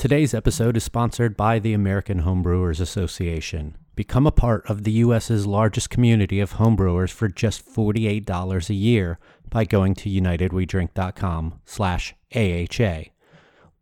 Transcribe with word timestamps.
Today's 0.00 0.32
episode 0.32 0.78
is 0.78 0.84
sponsored 0.84 1.36
by 1.36 1.58
the 1.58 1.74
American 1.74 2.22
Homebrewers 2.22 2.80
Association. 2.80 3.76
Become 3.94 4.26
a 4.26 4.32
part 4.32 4.64
of 4.64 4.84
the 4.84 4.92
U.S.'s 4.92 5.46
largest 5.46 5.90
community 5.90 6.40
of 6.40 6.54
homebrewers 6.54 7.10
for 7.10 7.28
just 7.28 7.70
$48 7.70 8.70
a 8.70 8.74
year 8.74 9.18
by 9.50 9.66
going 9.66 9.94
to 9.96 10.08
unitedwedrink.com 10.08 11.60
slash 11.66 12.14
AHA. 12.34 13.10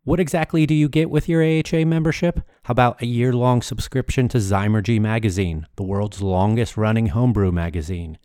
What 0.02 0.18
exactly 0.18 0.66
do 0.66 0.74
you 0.74 0.88
get 0.88 1.08
with 1.08 1.28
your 1.28 1.40
AHA 1.40 1.84
membership? 1.84 2.40
How 2.64 2.72
about 2.72 3.00
a 3.00 3.06
year-long 3.06 3.62
subscription 3.62 4.26
to 4.30 4.38
Zymurgy 4.38 5.00
magazine, 5.00 5.68
the 5.76 5.84
world's 5.84 6.20
longest-running 6.20 7.10
homebrew 7.10 7.52
magazine? 7.52 8.18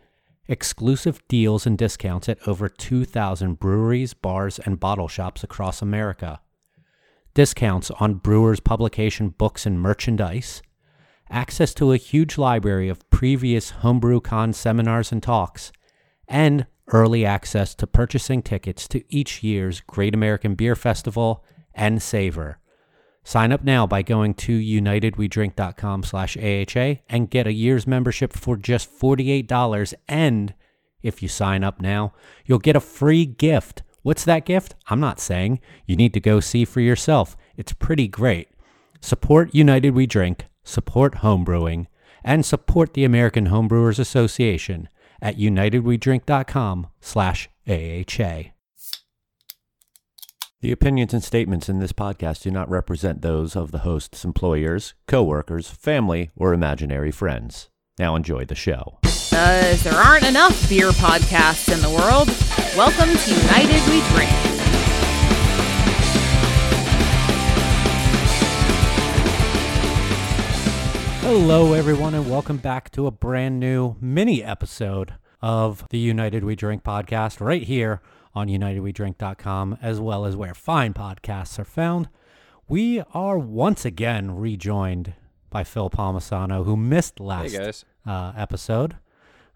Exclusive 0.47 1.21
deals 1.27 1.67
and 1.67 1.77
discounts 1.77 2.27
at 2.27 2.47
over 2.47 2.67
2,000 2.67 3.59
breweries, 3.59 4.15
bars, 4.15 4.57
and 4.57 4.79
bottle 4.79 5.07
shops 5.07 5.43
across 5.43 5.79
America 5.79 6.39
discounts 7.33 7.91
on 7.91 8.15
Brewers 8.15 8.59
publication 8.59 9.29
books 9.29 9.65
and 9.65 9.79
merchandise, 9.79 10.61
access 11.29 11.73
to 11.75 11.91
a 11.91 11.97
huge 11.97 12.37
library 12.37 12.89
of 12.89 13.09
previous 13.09 13.71
HomebrewCon 13.71 14.53
seminars 14.53 15.11
and 15.11 15.21
talks, 15.21 15.71
and 16.27 16.65
early 16.91 17.25
access 17.25 17.73
to 17.75 17.87
purchasing 17.87 18.41
tickets 18.41 18.87
to 18.89 19.03
each 19.09 19.43
year's 19.43 19.81
Great 19.81 20.13
American 20.13 20.55
Beer 20.55 20.75
Festival 20.75 21.43
and 21.73 22.01
Savor. 22.01 22.59
Sign 23.23 23.53
up 23.53 23.63
now 23.63 23.87
by 23.87 24.01
going 24.01 24.33
to 24.33 24.59
unitedwedrink.com 24.59 26.03
slash 26.03 26.35
AHA 26.37 27.01
and 27.09 27.29
get 27.29 27.47
a 27.47 27.53
year's 27.53 27.87
membership 27.87 28.33
for 28.33 28.57
just 28.57 28.91
$48. 28.99 29.93
And 30.09 30.53
if 31.01 31.23
you 31.23 31.29
sign 31.29 31.63
up 31.63 31.81
now, 31.81 32.13
you'll 32.45 32.59
get 32.59 32.75
a 32.75 32.81
free 32.81 33.25
gift 33.25 33.81
What's 34.03 34.25
that 34.25 34.45
gift? 34.45 34.75
I'm 34.87 34.99
not 34.99 35.19
saying. 35.19 35.61
You 35.87 35.95
need 35.95 36.13
to 36.13 36.19
go 36.19 36.39
see 36.39 36.65
for 36.65 36.81
yourself. 36.81 37.35
It's 37.55 37.73
pretty 37.73 38.07
great. 38.07 38.49
Support 39.01 39.55
United 39.55 39.91
We 39.91 40.05
Drink, 40.05 40.45
support 40.63 41.15
homebrewing, 41.15 41.87
and 42.23 42.45
support 42.45 42.93
the 42.93 43.05
American 43.05 43.47
Homebrewers 43.47 43.99
Association 43.99 44.89
at 45.21 45.37
unitedwedrink.com 45.37 46.87
slash 46.99 47.49
AHA. 47.67 48.51
The 50.61 50.71
opinions 50.71 51.13
and 51.13 51.23
statements 51.23 51.67
in 51.67 51.79
this 51.79 51.91
podcast 51.91 52.43
do 52.43 52.51
not 52.51 52.69
represent 52.69 53.21
those 53.21 53.55
of 53.55 53.71
the 53.71 53.79
host's 53.79 54.23
employers, 54.23 54.93
coworkers, 55.07 55.69
family, 55.69 56.31
or 56.37 56.53
imaginary 56.53 57.11
friends. 57.11 57.69
Now 57.99 58.15
enjoy 58.15 58.45
the 58.45 58.55
show. 58.55 58.99
Because 59.33 59.81
there 59.81 59.95
aren't 59.95 60.27
enough 60.27 60.69
beer 60.69 60.91
podcasts 60.91 61.73
in 61.73 61.81
the 61.81 61.89
world, 61.89 62.27
welcome 62.77 63.09
to 63.09 63.31
United 63.31 63.81
We 63.89 63.99
Drink. 64.13 64.29
Hello, 71.21 71.73
everyone, 71.73 72.13
and 72.13 72.29
welcome 72.29 72.57
back 72.57 72.91
to 72.91 73.07
a 73.07 73.11
brand 73.11 73.59
new 73.59 73.95
mini 73.99 74.43
episode 74.43 75.15
of 75.41 75.87
the 75.89 75.97
United 75.97 76.43
We 76.43 76.55
Drink 76.55 76.83
podcast 76.83 77.41
right 77.41 77.63
here 77.63 78.03
on 78.35 78.49
UnitedWeDrink.com, 78.49 79.79
as 79.81 79.99
well 79.99 80.25
as 80.25 80.35
where 80.35 80.53
fine 80.53 80.93
podcasts 80.93 81.57
are 81.57 81.65
found. 81.65 82.07
We 82.67 83.01
are 83.15 83.39
once 83.39 83.83
again 83.83 84.35
rejoined 84.35 85.15
by 85.49 85.63
Phil 85.63 85.89
Palmisano, 85.89 86.65
who 86.65 86.77
missed 86.77 87.19
last 87.19 87.53
Hey 87.53 87.71
uh, 88.05 88.33
episode. 88.37 88.97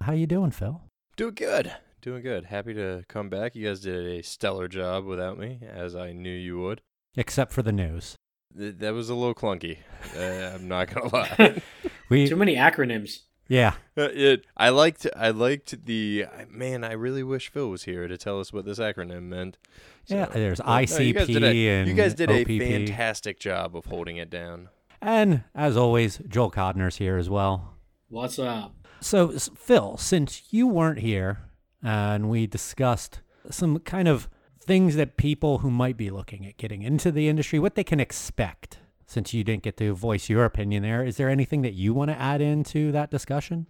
How 0.02 0.14
you 0.14 0.28
doing, 0.28 0.52
Phil? 0.52 0.81
doing 1.16 1.34
good, 1.34 1.72
doing 2.02 2.22
good. 2.22 2.45
Happy 2.45 2.73
to 2.76 3.03
come 3.08 3.28
back. 3.30 3.56
You 3.56 3.67
guys 3.67 3.80
did 3.81 4.06
a 4.20 4.22
stellar 4.22 4.67
job 4.67 5.06
without 5.06 5.39
me, 5.39 5.59
as 5.67 5.95
I 5.95 6.12
knew 6.12 6.30
you 6.34 6.59
would. 6.59 6.81
Except 7.16 7.52
for 7.52 7.64
the 7.64 7.72
news. 7.72 8.16
Th- 8.56 8.76
that 8.78 8.94
was 8.94 9.09
a 9.09 9.16
little 9.16 9.34
clunky. 9.34 9.80
Uh, 10.16 10.54
I'm 10.56 10.67
not 10.67 10.94
gonna 10.94 11.08
lie. 11.14 11.62
We 12.09 12.26
Too 12.30 12.36
many 12.38 12.56
acronyms. 12.56 13.23
yeah, 13.50 13.73
Uh, 13.98 14.04
it, 14.14 14.45
I 14.56 14.70
liked, 14.70 15.06
I 15.16 15.30
liked 15.31 15.86
the 15.86 16.26
man. 16.50 16.86
I 16.86 16.94
really 16.94 17.23
wish 17.23 17.50
Phil 17.50 17.70
was 17.70 17.83
here 17.83 18.08
to 18.08 18.17
tell 18.17 18.39
us 18.39 18.54
what 18.54 18.64
this 18.64 18.80
acronym 18.80 19.23
meant. 19.23 19.58
yeah. 20.05 20.27
There's 20.27 20.60
Well, 20.61 20.67
no, 20.76 20.80
you 20.80 20.86
a- 21.14 21.17
ICP 21.17 21.67
and 21.82 21.88
you 21.89 21.94
guys 21.95 22.14
did 22.14 22.30
OPP. 22.32 22.50
a 22.50 22.60
fantastic 22.60 23.39
job 23.42 23.76
of 23.76 23.86
holding 23.88 24.16
it 24.17 24.30
down. 24.30 24.70
And 25.02 25.44
as 25.54 25.76
always, 25.76 26.20
Joel 26.30 26.50
Codner's 26.52 26.95
here 26.98 27.17
as 27.17 27.30
well. 27.30 27.73
What's 28.08 28.39
up? 28.39 28.73
So, 28.99 29.30
Phil, 29.30 29.97
since 29.97 30.43
you 30.52 30.67
weren't 30.67 30.99
here 30.99 31.39
uh, 31.83 31.87
and 31.87 32.30
we 32.30 32.47
discussed 32.47 33.21
some 33.49 33.80
kind 33.80 34.08
of 34.08 34.30
things 34.59 34.95
that 34.95 35.17
people 35.17 35.59
who 35.59 35.71
might 35.71 35.97
be 35.97 36.09
looking 36.09 36.45
at 36.45 36.58
getting 36.58 36.81
into 36.81 37.11
the 37.11 37.30
industry, 37.30 37.59
what 37.59 37.75
they 37.75 37.83
can 37.83 37.99
expect, 37.99 38.80
since 39.05 39.33
you 39.33 39.43
didn't 39.43 39.63
get 39.63 39.77
to 39.77 39.93
voice 39.93 40.30
your 40.30 40.45
opinion 40.45 40.83
there, 40.83 41.03
is 41.03 41.17
there 41.17 41.30
anything 41.30 41.61
that 41.61 41.73
you 41.73 41.93
want 41.93 42.11
to 42.11 42.19
add 42.19 42.41
into 42.41 42.91
that 42.91 43.09
discussion? 43.09 43.67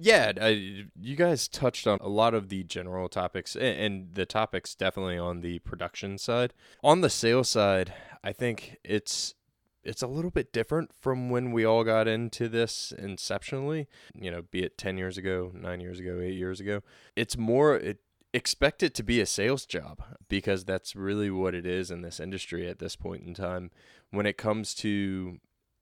Yeah, 0.00 0.32
I, 0.40 0.40
uh, 0.40 0.48
you 1.00 1.16
guys 1.16 1.48
touched 1.48 1.88
on 1.88 1.98
a 2.00 2.08
lot 2.08 2.32
of 2.32 2.48
the 2.48 2.62
general 2.62 3.08
topics, 3.08 3.56
and 3.56 4.14
the 4.14 4.24
topics 4.24 4.76
definitely 4.76 5.18
on 5.18 5.40
the 5.40 5.58
production 5.58 6.18
side. 6.18 6.54
On 6.84 7.00
the 7.00 7.10
sales 7.10 7.48
side, 7.48 7.92
I 8.22 8.32
think 8.32 8.78
it's 8.84 9.34
it's 9.88 10.02
a 10.02 10.06
little 10.06 10.30
bit 10.30 10.52
different 10.52 10.90
from 11.00 11.30
when 11.30 11.52
we 11.52 11.64
all 11.64 11.82
got 11.84 12.06
into 12.06 12.48
this 12.48 12.92
inceptionally. 12.98 13.86
You 14.14 14.30
know, 14.30 14.42
be 14.42 14.62
it 14.62 14.78
ten 14.78 14.98
years 14.98 15.18
ago, 15.18 15.50
nine 15.54 15.80
years 15.80 15.98
ago, 15.98 16.20
eight 16.20 16.36
years 16.36 16.60
ago. 16.60 16.82
It's 17.16 17.36
more 17.36 17.76
it, 17.76 17.98
expect 18.32 18.82
it 18.82 18.94
to 18.94 19.02
be 19.02 19.20
a 19.20 19.26
sales 19.26 19.64
job 19.66 20.02
because 20.28 20.64
that's 20.64 20.94
really 20.94 21.30
what 21.30 21.54
it 21.54 21.66
is 21.66 21.90
in 21.90 22.02
this 22.02 22.20
industry 22.20 22.68
at 22.68 22.78
this 22.78 22.96
point 22.96 23.24
in 23.24 23.34
time. 23.34 23.70
When 24.10 24.26
it 24.26 24.36
comes 24.36 24.74
to 24.76 25.38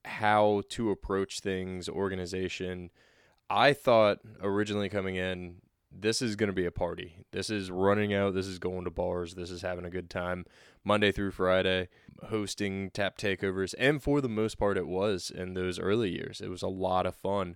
how 0.07 0.63
to 0.69 0.89
approach 0.89 1.39
things, 1.41 1.87
organization. 1.87 2.89
I 3.49 3.73
thought 3.73 4.19
originally 4.41 4.89
coming 4.89 5.15
in, 5.15 5.57
this 5.99 6.21
is 6.21 6.35
going 6.35 6.47
to 6.47 6.53
be 6.53 6.65
a 6.65 6.71
party. 6.71 7.25
This 7.31 7.49
is 7.49 7.71
running 7.71 8.13
out. 8.13 8.33
This 8.33 8.47
is 8.47 8.59
going 8.59 8.83
to 8.83 8.91
bars. 8.91 9.35
This 9.35 9.49
is 9.49 9.61
having 9.61 9.85
a 9.85 9.89
good 9.89 10.09
time 10.09 10.45
Monday 10.83 11.11
through 11.11 11.31
Friday, 11.31 11.89
hosting 12.29 12.91
tap 12.91 13.17
takeovers. 13.17 13.73
And 13.77 14.01
for 14.01 14.21
the 14.21 14.29
most 14.29 14.57
part, 14.57 14.77
it 14.77 14.87
was 14.87 15.31
in 15.31 15.53
those 15.53 15.79
early 15.79 16.11
years. 16.11 16.39
It 16.41 16.49
was 16.49 16.61
a 16.61 16.67
lot 16.67 17.05
of 17.05 17.15
fun. 17.15 17.55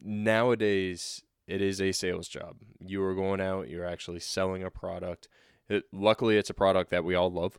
Nowadays, 0.00 1.22
it 1.46 1.60
is 1.60 1.80
a 1.80 1.92
sales 1.92 2.28
job. 2.28 2.56
You 2.80 3.02
are 3.04 3.14
going 3.14 3.40
out, 3.40 3.68
you're 3.68 3.86
actually 3.86 4.20
selling 4.20 4.62
a 4.62 4.70
product. 4.70 5.28
It, 5.68 5.84
luckily, 5.92 6.36
it's 6.36 6.50
a 6.50 6.54
product 6.54 6.90
that 6.90 7.04
we 7.04 7.14
all 7.14 7.30
love. 7.30 7.58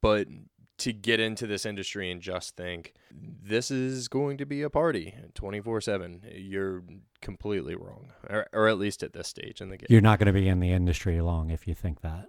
But 0.00 0.28
to 0.82 0.92
get 0.92 1.20
into 1.20 1.46
this 1.46 1.64
industry 1.64 2.10
and 2.10 2.20
just 2.20 2.56
think 2.56 2.92
this 3.12 3.70
is 3.70 4.08
going 4.08 4.36
to 4.36 4.44
be 4.44 4.62
a 4.62 4.70
party 4.70 5.14
24/7 5.34 6.22
you're 6.34 6.82
completely 7.20 7.76
wrong 7.76 8.12
or, 8.28 8.48
or 8.52 8.66
at 8.66 8.78
least 8.78 9.04
at 9.04 9.12
this 9.12 9.28
stage 9.28 9.60
in 9.60 9.68
the 9.68 9.76
game. 9.76 9.86
You're 9.88 10.00
not 10.00 10.18
going 10.18 10.26
to 10.26 10.32
be 10.32 10.48
in 10.48 10.58
the 10.58 10.72
industry 10.72 11.20
long 11.20 11.50
if 11.50 11.68
you 11.68 11.74
think 11.74 12.00
that. 12.00 12.26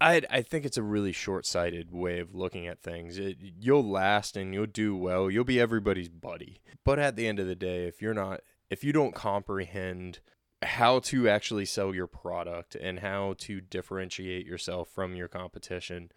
I 0.00 0.22
I 0.30 0.40
think 0.40 0.64
it's 0.64 0.78
a 0.78 0.82
really 0.82 1.12
short-sighted 1.12 1.92
way 1.92 2.20
of 2.20 2.34
looking 2.34 2.66
at 2.66 2.82
things. 2.82 3.18
It, 3.18 3.36
you'll 3.40 3.86
last 3.86 4.34
and 4.34 4.54
you'll 4.54 4.64
do 4.64 4.96
well. 4.96 5.30
You'll 5.30 5.44
be 5.44 5.60
everybody's 5.60 6.08
buddy. 6.08 6.62
But 6.84 6.98
at 6.98 7.16
the 7.16 7.28
end 7.28 7.38
of 7.38 7.46
the 7.46 7.54
day 7.54 7.86
if 7.86 8.00
you're 8.00 8.14
not 8.14 8.40
if 8.70 8.82
you 8.82 8.94
don't 8.94 9.14
comprehend 9.14 10.20
how 10.62 11.00
to 11.00 11.28
actually 11.28 11.66
sell 11.66 11.94
your 11.94 12.06
product 12.06 12.76
and 12.76 13.00
how 13.00 13.34
to 13.40 13.60
differentiate 13.60 14.46
yourself 14.46 14.88
from 14.88 15.14
your 15.14 15.28
competition 15.28 16.10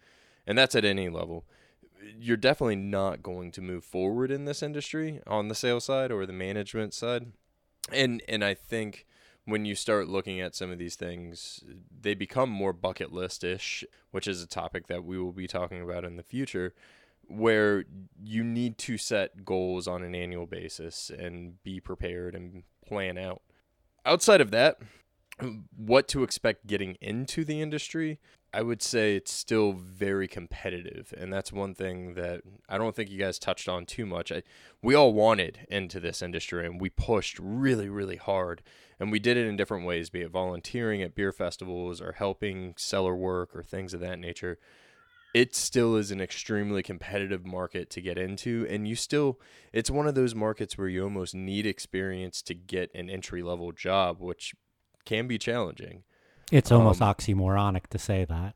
and 0.46 0.56
that's 0.56 0.74
at 0.74 0.86
any 0.86 1.10
level 1.10 1.44
you're 2.18 2.36
definitely 2.36 2.76
not 2.76 3.22
going 3.22 3.50
to 3.52 3.60
move 3.60 3.84
forward 3.84 4.30
in 4.30 4.44
this 4.44 4.62
industry 4.62 5.20
on 5.26 5.48
the 5.48 5.54
sales 5.54 5.84
side 5.84 6.10
or 6.10 6.26
the 6.26 6.32
management 6.32 6.94
side. 6.94 7.32
And 7.92 8.22
and 8.28 8.44
I 8.44 8.54
think 8.54 9.06
when 9.44 9.64
you 9.64 9.74
start 9.74 10.08
looking 10.08 10.40
at 10.40 10.54
some 10.54 10.70
of 10.70 10.78
these 10.78 10.94
things 10.94 11.64
they 12.00 12.14
become 12.14 12.50
more 12.50 12.74
bucket 12.74 13.12
list 13.12 13.42
ish 13.42 13.82
which 14.10 14.28
is 14.28 14.42
a 14.42 14.46
topic 14.46 14.88
that 14.88 15.04
we 15.04 15.18
will 15.18 15.32
be 15.32 15.46
talking 15.46 15.80
about 15.80 16.04
in 16.04 16.16
the 16.16 16.22
future 16.22 16.74
where 17.26 17.84
you 18.22 18.44
need 18.44 18.76
to 18.76 18.98
set 18.98 19.44
goals 19.44 19.88
on 19.88 20.02
an 20.02 20.14
annual 20.14 20.46
basis 20.46 21.10
and 21.10 21.62
be 21.62 21.80
prepared 21.80 22.34
and 22.34 22.62
plan 22.86 23.18
out. 23.18 23.42
Outside 24.04 24.40
of 24.40 24.50
that 24.50 24.78
what 25.76 26.08
to 26.08 26.22
expect 26.22 26.66
getting 26.66 26.96
into 27.00 27.44
the 27.44 27.60
industry 27.62 28.18
I 28.52 28.62
would 28.62 28.80
say 28.80 29.14
it's 29.14 29.32
still 29.32 29.72
very 29.72 30.26
competitive, 30.26 31.12
and 31.16 31.30
that's 31.30 31.52
one 31.52 31.74
thing 31.74 32.14
that 32.14 32.40
I 32.66 32.78
don't 32.78 32.96
think 32.96 33.10
you 33.10 33.18
guys 33.18 33.38
touched 33.38 33.68
on 33.68 33.84
too 33.84 34.06
much. 34.06 34.32
I, 34.32 34.42
we 34.82 34.94
all 34.94 35.12
wanted 35.12 35.66
into 35.68 36.00
this 36.00 36.22
industry, 36.22 36.64
and 36.64 36.80
we 36.80 36.88
pushed 36.88 37.38
really, 37.38 37.90
really 37.90 38.16
hard, 38.16 38.62
and 38.98 39.12
we 39.12 39.18
did 39.18 39.36
it 39.36 39.46
in 39.46 39.56
different 39.56 39.84
ways, 39.84 40.08
be 40.08 40.22
it 40.22 40.30
volunteering 40.30 41.02
at 41.02 41.14
beer 41.14 41.30
festivals 41.30 42.00
or 42.00 42.12
helping 42.12 42.72
cellar 42.78 43.14
work 43.14 43.54
or 43.54 43.62
things 43.62 43.92
of 43.92 44.00
that 44.00 44.18
nature. 44.18 44.58
It 45.34 45.54
still 45.54 45.96
is 45.96 46.10
an 46.10 46.22
extremely 46.22 46.82
competitive 46.82 47.44
market 47.44 47.90
to 47.90 48.00
get 48.00 48.16
into, 48.16 48.66
and 48.70 48.88
you 48.88 48.96
still, 48.96 49.38
it's 49.74 49.90
one 49.90 50.08
of 50.08 50.14
those 50.14 50.34
markets 50.34 50.78
where 50.78 50.88
you 50.88 51.04
almost 51.04 51.34
need 51.34 51.66
experience 51.66 52.40
to 52.42 52.54
get 52.54 52.90
an 52.94 53.10
entry 53.10 53.42
level 53.42 53.72
job, 53.72 54.20
which 54.20 54.54
can 55.04 55.26
be 55.26 55.36
challenging. 55.36 56.04
It's 56.50 56.72
almost 56.72 57.02
Um, 57.02 57.14
oxymoronic 57.14 57.88
to 57.88 57.98
say 57.98 58.24
that. 58.24 58.54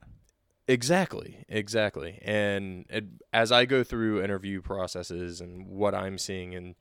Exactly, 0.68 1.44
exactly. 1.48 2.20
And 2.22 2.86
it, 2.88 3.04
as 3.32 3.50
I 3.50 3.64
go 3.64 3.82
through 3.82 4.22
interview 4.22 4.62
processes 4.62 5.40
and 5.40 5.66
what 5.66 5.94
I'm 5.94 6.18
seeing 6.18 6.54
and 6.54 6.76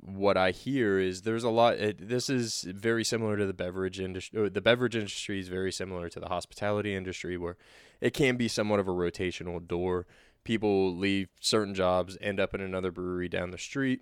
what 0.00 0.36
I 0.36 0.52
hear 0.52 0.98
is 1.00 1.22
there's 1.22 1.44
a 1.44 1.50
lot. 1.50 1.74
It, 1.74 2.08
this 2.08 2.30
is 2.30 2.62
very 2.62 3.04
similar 3.04 3.36
to 3.36 3.44
the 3.44 3.52
beverage 3.52 3.98
industry. 3.98 4.48
The 4.48 4.60
beverage 4.60 4.94
industry 4.94 5.40
is 5.40 5.48
very 5.48 5.72
similar 5.72 6.08
to 6.08 6.20
the 6.20 6.28
hospitality 6.28 6.94
industry, 6.94 7.36
where 7.36 7.56
it 8.00 8.14
can 8.14 8.36
be 8.36 8.48
somewhat 8.48 8.80
of 8.80 8.86
a 8.86 8.92
rotational 8.92 9.66
door. 9.66 10.06
People 10.44 10.96
leave 10.96 11.28
certain 11.40 11.74
jobs, 11.74 12.16
end 12.20 12.38
up 12.38 12.54
in 12.54 12.60
another 12.60 12.92
brewery 12.92 13.28
down 13.28 13.50
the 13.50 13.58
street, 13.58 14.00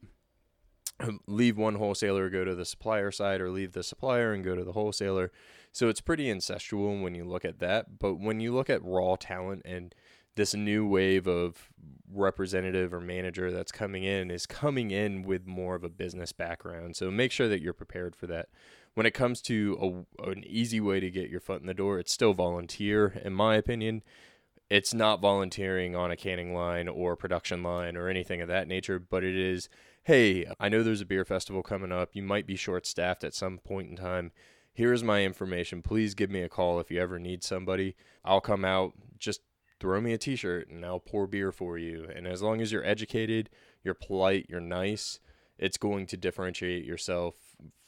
leave 1.26 1.56
one 1.56 1.76
wholesaler, 1.76 2.28
go 2.28 2.44
to 2.44 2.54
the 2.54 2.64
supplier 2.66 3.10
side, 3.10 3.40
or 3.40 3.48
leave 3.50 3.72
the 3.72 3.82
supplier 3.82 4.32
and 4.32 4.44
go 4.44 4.54
to 4.54 4.64
the 4.64 4.72
wholesaler 4.72 5.32
so 5.72 5.88
it's 5.88 6.00
pretty 6.00 6.26
incestual 6.26 7.02
when 7.02 7.14
you 7.14 7.24
look 7.24 7.44
at 7.44 7.58
that. 7.60 7.98
But 7.98 8.14
when 8.14 8.40
you 8.40 8.54
look 8.54 8.70
at 8.70 8.84
raw 8.84 9.16
talent 9.16 9.62
and 9.64 9.94
this 10.34 10.54
new 10.54 10.86
wave 10.86 11.26
of 11.26 11.70
representative 12.10 12.92
or 12.92 13.00
manager 13.00 13.50
that's 13.50 13.72
coming 13.72 14.04
in 14.04 14.30
is 14.30 14.46
coming 14.46 14.90
in 14.90 15.22
with 15.22 15.46
more 15.46 15.74
of 15.74 15.84
a 15.84 15.88
business 15.88 16.32
background. 16.32 16.96
So 16.96 17.10
make 17.10 17.32
sure 17.32 17.48
that 17.48 17.60
you're 17.60 17.72
prepared 17.72 18.14
for 18.14 18.26
that. 18.28 18.48
When 18.94 19.06
it 19.06 19.14
comes 19.14 19.40
to 19.42 20.06
a, 20.20 20.30
an 20.30 20.44
easy 20.46 20.80
way 20.80 21.00
to 21.00 21.10
get 21.10 21.30
your 21.30 21.40
foot 21.40 21.62
in 21.62 21.66
the 21.66 21.74
door, 21.74 21.98
it's 21.98 22.12
still 22.12 22.34
volunteer, 22.34 23.20
in 23.24 23.32
my 23.32 23.56
opinion. 23.56 24.02
It's 24.68 24.92
not 24.92 25.20
volunteering 25.20 25.96
on 25.96 26.10
a 26.10 26.16
canning 26.16 26.54
line 26.54 26.88
or 26.88 27.16
production 27.16 27.62
line 27.62 27.96
or 27.96 28.08
anything 28.08 28.42
of 28.42 28.48
that 28.48 28.68
nature, 28.68 28.98
but 28.98 29.24
it 29.24 29.36
is, 29.36 29.70
hey, 30.04 30.46
I 30.60 30.68
know 30.68 30.82
there's 30.82 31.00
a 31.00 31.06
beer 31.06 31.24
festival 31.24 31.62
coming 31.62 31.92
up. 31.92 32.10
You 32.12 32.22
might 32.22 32.46
be 32.46 32.56
short 32.56 32.86
staffed 32.86 33.24
at 33.24 33.34
some 33.34 33.58
point 33.58 33.90
in 33.90 33.96
time 33.96 34.32
here's 34.72 35.04
my 35.04 35.24
information. 35.24 35.82
Please 35.82 36.14
give 36.14 36.30
me 36.30 36.42
a 36.42 36.48
call 36.48 36.80
if 36.80 36.90
you 36.90 37.00
ever 37.00 37.18
need 37.18 37.44
somebody. 37.44 37.96
I'll 38.24 38.40
come 38.40 38.64
out. 38.64 38.92
Just 39.18 39.40
throw 39.80 40.00
me 40.00 40.12
a 40.12 40.18
t 40.18 40.36
shirt 40.36 40.68
and 40.68 40.84
I'll 40.84 41.00
pour 41.00 41.26
beer 41.26 41.52
for 41.52 41.78
you. 41.78 42.06
And 42.14 42.26
as 42.26 42.42
long 42.42 42.60
as 42.60 42.72
you're 42.72 42.84
educated, 42.84 43.50
you're 43.82 43.94
polite, 43.94 44.46
you're 44.48 44.60
nice, 44.60 45.18
it's 45.58 45.76
going 45.76 46.06
to 46.06 46.16
differentiate 46.16 46.84
yourself 46.84 47.34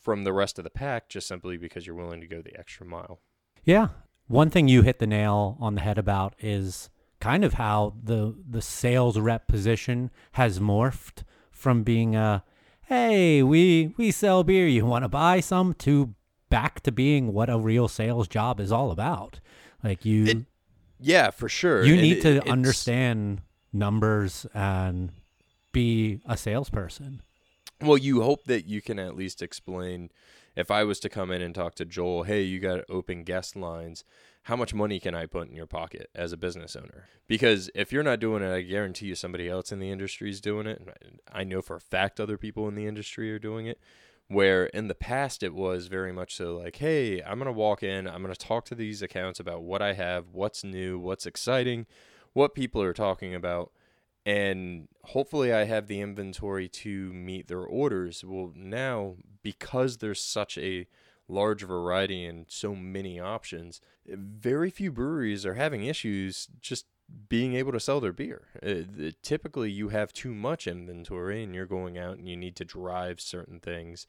from 0.01 0.25
the 0.25 0.33
rest 0.33 0.59
of 0.59 0.65
the 0.65 0.71
pack 0.71 1.09
just 1.09 1.27
simply 1.27 1.57
because 1.57 1.87
you're 1.87 1.97
willing 1.97 2.21
to 2.21 2.27
go 2.27 2.43
the 2.43 2.59
extra 2.59 2.85
mile. 2.85 3.21
Yeah. 3.65 3.89
One 4.27 4.51
thing 4.51 4.69
you 4.69 4.83
hit 4.83 4.99
the 4.99 5.07
nail 5.07 5.57
on 5.61 5.75
the 5.75 5.81
head 5.81 5.99
about 5.99 6.35
is 6.39 6.91
kind 7.21 7.45
of 7.45 7.55
how 7.55 7.95
the 8.03 8.35
the 8.49 8.61
sales 8.61 9.19
rep 9.19 9.49
position 9.49 10.11
has 10.33 10.59
morphed 10.59 11.23
from 11.51 11.83
being 11.83 12.15
a 12.15 12.45
hey, 12.89 13.43
we 13.43 13.95
we 13.97 14.11
sell 14.11 14.45
beer, 14.45 14.67
you 14.67 14.85
want 14.85 15.05
to 15.05 15.09
buy 15.09 15.41
some 15.41 15.75
to 15.75 16.15
back 16.55 16.81
to 16.83 16.93
being 16.93 17.33
what 17.33 17.51
a 17.51 17.59
real 17.59 17.89
sales 17.89 18.29
job 18.29 18.61
is 18.61 18.71
all 18.71 18.93
about. 18.93 19.41
Like 19.83 20.05
you, 20.05 20.25
it, 20.25 20.39
yeah, 21.01 21.31
for 21.31 21.49
sure. 21.49 21.85
You 21.85 21.97
need 21.97 22.19
it, 22.19 22.23
to 22.43 22.49
understand 22.49 23.41
numbers 23.73 24.47
and 24.55 25.11
be 25.73 26.21
a 26.25 26.37
salesperson. 26.37 27.23
Well, 27.81 27.99
you 27.99 28.23
hope 28.23 28.45
that 28.45 28.67
you 28.67 28.81
can 28.81 29.01
at 29.01 29.17
least 29.17 29.43
explain. 29.43 30.11
If 30.55 30.71
I 30.71 30.85
was 30.85 31.01
to 31.01 31.09
come 31.09 31.33
in 31.33 31.43
and 31.43 31.53
talk 31.53 31.75
to 31.75 31.85
Joel, 31.85 32.23
hey, 32.23 32.43
you 32.43 32.61
got 32.61 32.85
open 32.89 33.25
guest 33.25 33.56
lines. 33.56 34.05
How 34.43 34.55
much 34.55 34.73
money 34.73 35.01
can 35.01 35.12
I 35.12 35.27
put 35.27 35.49
in 35.49 35.56
your 35.56 35.67
pocket 35.67 36.09
as 36.15 36.33
a 36.33 36.37
business 36.37 36.77
owner? 36.77 37.09
Because 37.27 37.69
if 37.75 37.93
you're 37.93 38.05
not 38.05 38.21
doing 38.21 38.45
it, 38.45 38.55
I 38.55 38.61
guarantee 38.61 39.06
you 39.06 39.17
somebody 39.17 39.49
else 39.49 39.73
in 39.73 39.81
the 39.81 39.91
industry 39.91 40.31
is 40.31 40.41
doing 40.41 40.69
it. 40.69 40.87
I 41.33 41.43
know 41.43 41.62
for 41.62 41.75
a 41.75 41.81
fact 41.81 42.21
other 42.21 42.39
people 42.39 42.69
in 42.69 42.77
the 42.77 42.87
industry 42.87 43.33
are 43.33 43.41
doing 43.41 43.67
it 43.67 43.81
where 44.29 44.67
in 44.67 44.88
the 44.88 44.94
past 44.94 45.43
it 45.43 45.55
was 45.55 45.87
very 45.87 46.12
much 46.12 46.35
so 46.35 46.56
like 46.56 46.76
hey 46.76 47.23
i'm 47.23 47.38
going 47.38 47.47
to 47.47 47.53
walk 47.53 47.82
in 47.82 48.06
i'm 48.06 48.23
going 48.23 48.35
to 48.35 48.38
talk 48.38 48.65
to 48.65 48.75
these 48.75 49.03
accounts 49.03 49.38
about 49.38 49.62
what 49.62 49.82
i 49.82 49.93
have 49.93 50.31
what's 50.32 50.65
new 50.65 50.99
what's 50.99 51.26
exciting 51.26 51.87
what 52.32 52.55
people 52.55 52.82
are 52.82 52.94
talking 52.94 53.35
about 53.35 53.71
and 54.25 54.88
hopefully 55.05 55.53
i 55.53 55.65
have 55.65 55.87
the 55.87 56.00
inventory 56.00 56.69
to 56.69 57.12
meet 57.12 57.49
their 57.49 57.65
orders. 57.65 58.25
Well 58.25 58.53
now 58.55 59.17
because 59.43 59.99
there's 59.99 60.23
such 60.23 60.56
a 60.56 60.87
large 61.29 61.62
variety 61.62 62.25
and 62.25 62.47
so 62.49 62.75
many 62.75 63.20
options 63.20 63.81
very 64.06 64.70
few 64.70 64.91
breweries 64.91 65.47
are 65.47 65.55
having 65.55 65.85
issues 65.85 66.49
just 66.61 66.87
being 67.29 67.55
able 67.55 67.73
to 67.73 67.81
sell 67.81 68.01
their 68.01 68.12
beer. 68.12 68.49
Uh, 68.65 69.11
typically, 69.23 69.71
you 69.71 69.89
have 69.91 70.12
too 70.12 70.35
much 70.35 70.67
inventory 70.67 71.43
and 71.43 71.55
you're 71.55 71.67
going 71.67 71.99
out 71.99 72.19
and 72.19 72.29
you 72.29 72.37
need 72.37 72.56
to 72.56 72.65
drive 72.65 73.21
certain 73.21 73.61
things, 73.61 74.06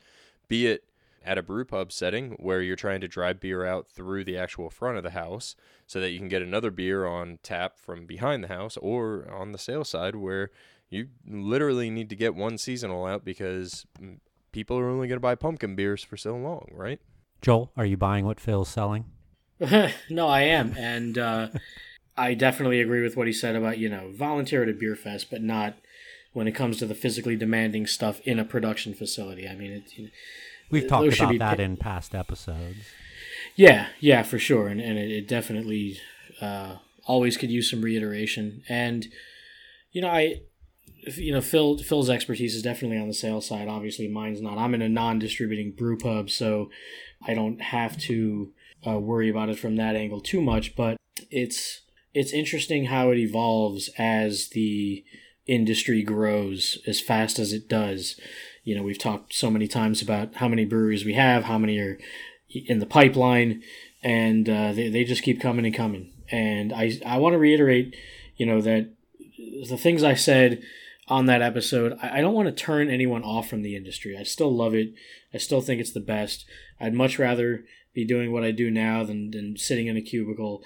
be 0.47 0.67
it 0.67 0.85
at 1.25 1.37
a 1.37 1.43
brew 1.43 1.65
pub 1.65 1.91
setting 1.91 2.31
where 2.39 2.61
you're 2.61 2.75
trying 2.75 3.01
to 3.01 3.07
drive 3.07 3.39
beer 3.39 3.65
out 3.65 3.87
through 3.87 4.23
the 4.23 4.37
actual 4.37 4.69
front 4.69 4.95
of 4.97 5.03
the 5.03 5.09
house 5.09 5.55
so 5.87 5.99
that 5.99 6.11
you 6.11 6.19
can 6.19 6.29
get 6.29 6.41
another 6.41 6.69
beer 6.69 7.05
on 7.07 7.39
tap 7.41 7.77
from 7.77 8.05
behind 8.05 8.43
the 8.43 8.47
house, 8.47 8.77
or 8.77 9.27
on 9.31 9.51
the 9.51 9.57
sales 9.57 9.89
side 9.89 10.15
where 10.15 10.51
you 10.89 11.07
literally 11.27 11.89
need 11.89 12.09
to 12.09 12.15
get 12.15 12.35
one 12.35 12.57
seasonal 12.57 13.05
out 13.05 13.25
because 13.25 13.85
people 14.51 14.77
are 14.77 14.87
only 14.87 15.07
going 15.07 15.17
to 15.17 15.21
buy 15.21 15.35
pumpkin 15.35 15.75
beers 15.75 16.03
for 16.03 16.15
so 16.15 16.35
long, 16.35 16.67
right? 16.71 17.01
Joel, 17.41 17.71
are 17.75 17.85
you 17.85 17.97
buying 17.97 18.25
what 18.25 18.39
Phil's 18.39 18.69
selling? 18.69 19.05
no, 20.09 20.27
I 20.27 20.41
am. 20.41 20.75
And, 20.77 21.17
uh, 21.17 21.47
I 22.17 22.33
definitely 22.33 22.79
agree 22.79 23.01
with 23.01 23.17
what 23.17 23.27
he 23.27 23.33
said 23.33 23.55
about 23.55 23.77
you 23.77 23.89
know 23.89 24.11
volunteer 24.13 24.63
at 24.63 24.69
a 24.69 24.73
beer 24.73 24.95
fest, 24.95 25.29
but 25.29 25.41
not 25.41 25.75
when 26.33 26.47
it 26.47 26.53
comes 26.53 26.77
to 26.77 26.85
the 26.85 26.95
physically 26.95 27.35
demanding 27.35 27.87
stuff 27.87 28.19
in 28.21 28.39
a 28.39 28.45
production 28.45 28.93
facility. 28.93 29.47
I 29.47 29.55
mean, 29.55 29.71
it, 29.71 29.97
know, 29.97 30.09
we've 30.69 30.87
talked 30.87 31.17
about 31.17 31.37
that 31.39 31.59
in 31.59 31.77
past 31.77 32.13
episodes. 32.13 32.89
Yeah, 33.55 33.87
yeah, 33.99 34.23
for 34.23 34.39
sure, 34.39 34.67
and 34.67 34.81
and 34.81 34.97
it, 34.97 35.11
it 35.11 35.27
definitely 35.27 35.99
uh, 36.41 36.77
always 37.05 37.37
could 37.37 37.51
use 37.51 37.69
some 37.69 37.81
reiteration. 37.81 38.63
And 38.67 39.07
you 39.91 40.01
know, 40.01 40.09
I 40.09 40.41
you 41.15 41.31
know 41.31 41.41
Phil 41.41 41.77
Phil's 41.77 42.09
expertise 42.09 42.55
is 42.55 42.61
definitely 42.61 42.97
on 42.97 43.07
the 43.07 43.13
sales 43.13 43.47
side. 43.47 43.67
Obviously, 43.67 44.07
mine's 44.07 44.41
not. 44.41 44.57
I'm 44.57 44.73
in 44.73 44.81
a 44.81 44.89
non-distributing 44.89 45.71
brew 45.71 45.97
pub, 45.97 46.29
so 46.29 46.69
I 47.25 47.33
don't 47.33 47.61
have 47.61 47.97
to 47.99 48.51
uh, 48.85 48.99
worry 48.99 49.29
about 49.29 49.49
it 49.49 49.59
from 49.59 49.77
that 49.77 49.95
angle 49.95 50.21
too 50.21 50.41
much. 50.41 50.75
But 50.75 50.97
it's 51.31 51.81
it's 52.15 52.31
interesting 52.31 52.85
how 52.85 53.11
it 53.11 53.17
evolves 53.17 53.89
as 53.97 54.47
the 54.49 55.03
industry 55.45 56.01
grows 56.01 56.79
as 56.87 57.01
fast 57.01 57.37
as 57.37 57.51
it 57.51 57.67
does. 57.67 58.19
You 58.63 58.73
know, 58.73 58.83
we've 58.83 58.97
talked 58.97 59.33
so 59.33 59.51
many 59.51 59.67
times 59.67 60.01
about 60.01 60.35
how 60.35 60.47
many 60.47 60.63
breweries 60.63 61.03
we 61.03 61.13
have, 61.13 61.43
how 61.43 61.57
many 61.57 61.77
are 61.77 61.99
in 62.49 62.79
the 62.79 62.85
pipeline, 62.85 63.61
and 64.01 64.49
uh, 64.49 64.71
they, 64.71 64.87
they 64.87 65.03
just 65.03 65.23
keep 65.23 65.41
coming 65.41 65.65
and 65.65 65.75
coming. 65.75 66.13
And 66.31 66.71
I, 66.71 66.93
I 67.05 67.17
want 67.17 67.33
to 67.33 67.37
reiterate, 67.37 67.95
you 68.37 68.45
know, 68.45 68.61
that 68.61 68.89
the 69.69 69.77
things 69.77 70.01
I 70.01 70.13
said 70.13 70.63
on 71.09 71.25
that 71.25 71.41
episode, 71.41 71.97
I, 72.01 72.19
I 72.19 72.21
don't 72.21 72.33
want 72.33 72.47
to 72.47 72.63
turn 72.63 72.89
anyone 72.89 73.23
off 73.23 73.49
from 73.49 73.61
the 73.61 73.75
industry. 73.75 74.17
I 74.17 74.23
still 74.23 74.55
love 74.55 74.73
it. 74.73 74.93
I 75.33 75.37
still 75.37 75.61
think 75.61 75.81
it's 75.81 75.91
the 75.91 75.99
best. 75.99 76.45
I'd 76.79 76.93
much 76.93 77.19
rather 77.19 77.65
be 77.93 78.05
doing 78.05 78.31
what 78.31 78.43
I 78.43 78.51
do 78.51 78.71
now 78.71 79.03
than, 79.03 79.31
than 79.31 79.57
sitting 79.57 79.87
in 79.87 79.97
a 79.97 80.01
cubicle 80.01 80.63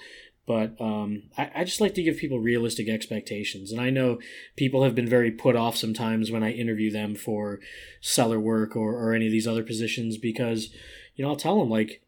but 0.50 0.74
um, 0.80 1.22
I, 1.38 1.48
I, 1.54 1.62
just 1.62 1.80
like 1.80 1.94
to 1.94 2.02
give 2.02 2.16
people 2.16 2.40
realistic 2.40 2.88
expectations. 2.88 3.70
And 3.70 3.80
I 3.80 3.88
know 3.90 4.18
people 4.56 4.82
have 4.82 4.96
been 4.96 5.08
very 5.08 5.30
put 5.30 5.54
off 5.54 5.76
sometimes 5.76 6.32
when 6.32 6.42
I 6.42 6.50
interview 6.50 6.90
them 6.90 7.14
for 7.14 7.60
cellar 8.00 8.40
work 8.40 8.74
or, 8.74 8.96
or 8.96 9.14
any 9.14 9.26
of 9.26 9.30
these 9.30 9.46
other 9.46 9.62
positions 9.62 10.18
because, 10.18 10.70
you 11.14 11.24
know, 11.24 11.30
I'll 11.30 11.36
tell 11.36 11.60
them, 11.60 11.70
like, 11.70 12.02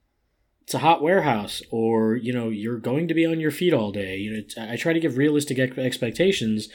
it's 0.63 0.75
a 0.75 0.81
hot 0.81 1.01
warehouse 1.01 1.63
or, 1.71 2.17
you 2.17 2.33
know, 2.33 2.49
you're 2.49 2.81
going 2.81 3.07
to 3.07 3.15
be 3.15 3.25
on 3.25 3.39
your 3.39 3.53
feet 3.53 3.73
all 3.73 3.93
day. 3.93 4.17
You 4.17 4.39
know, 4.39 4.43
I 4.69 4.75
try 4.75 4.93
to 4.93 4.99
give 4.99 5.17
realistic 5.17 5.61
expectations 5.61 6.69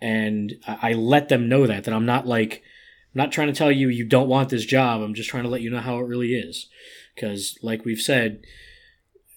and 0.00 0.54
I, 0.66 0.78
I 0.90 0.92
let 0.94 1.28
them 1.28 1.48
know 1.48 1.68
that, 1.68 1.84
that 1.84 1.94
I'm 1.94 2.06
not 2.06 2.26
like, 2.26 2.54
I'm 3.14 3.18
not 3.18 3.30
trying 3.30 3.46
to 3.46 3.54
tell 3.54 3.70
you 3.70 3.88
you 3.88 4.04
don't 4.04 4.26
want 4.26 4.48
this 4.48 4.64
job. 4.64 5.00
I'm 5.00 5.14
just 5.14 5.30
trying 5.30 5.44
to 5.44 5.48
let 5.48 5.60
you 5.60 5.70
know 5.70 5.78
how 5.78 5.98
it 5.98 6.08
really 6.08 6.34
is. 6.34 6.68
Because, 7.14 7.56
like 7.62 7.84
we've 7.84 8.00
said, 8.00 8.42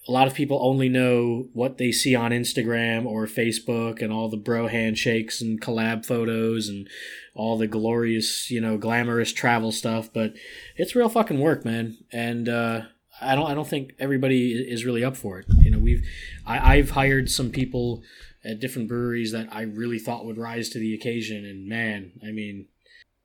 a 0.08 0.12
lot 0.12 0.26
of 0.26 0.34
people 0.34 0.58
only 0.62 0.88
know 0.88 1.48
what 1.52 1.76
they 1.76 1.92
see 1.92 2.14
on 2.14 2.30
Instagram 2.30 3.04
or 3.04 3.26
Facebook 3.26 4.00
and 4.00 4.10
all 4.10 4.30
the 4.30 4.38
bro 4.38 4.66
handshakes 4.66 5.42
and 5.42 5.60
collab 5.60 6.06
photos 6.06 6.68
and 6.68 6.88
all 7.34 7.58
the 7.58 7.66
glorious, 7.66 8.50
you 8.50 8.60
know, 8.60 8.78
glamorous 8.78 9.32
travel 9.32 9.70
stuff, 9.70 10.10
but 10.12 10.32
it's 10.76 10.96
real 10.96 11.10
fucking 11.10 11.38
work, 11.38 11.62
man. 11.64 11.98
And 12.10 12.48
uh, 12.48 12.82
I 13.20 13.34
don't 13.34 13.50
I 13.50 13.54
don't 13.54 13.68
think 13.68 13.92
everybody 13.98 14.52
is 14.52 14.86
really 14.86 15.04
up 15.04 15.16
for 15.16 15.38
it. 15.38 15.46
You 15.58 15.70
know, 15.70 15.78
we've 15.78 16.02
I, 16.46 16.76
I've 16.76 16.90
hired 16.90 17.30
some 17.30 17.50
people 17.50 18.02
at 18.42 18.60
different 18.60 18.88
breweries 18.88 19.32
that 19.32 19.48
I 19.52 19.62
really 19.62 19.98
thought 19.98 20.24
would 20.24 20.38
rise 20.38 20.70
to 20.70 20.78
the 20.78 20.94
occasion 20.94 21.44
and 21.44 21.68
man, 21.68 22.12
I 22.26 22.30
mean, 22.30 22.66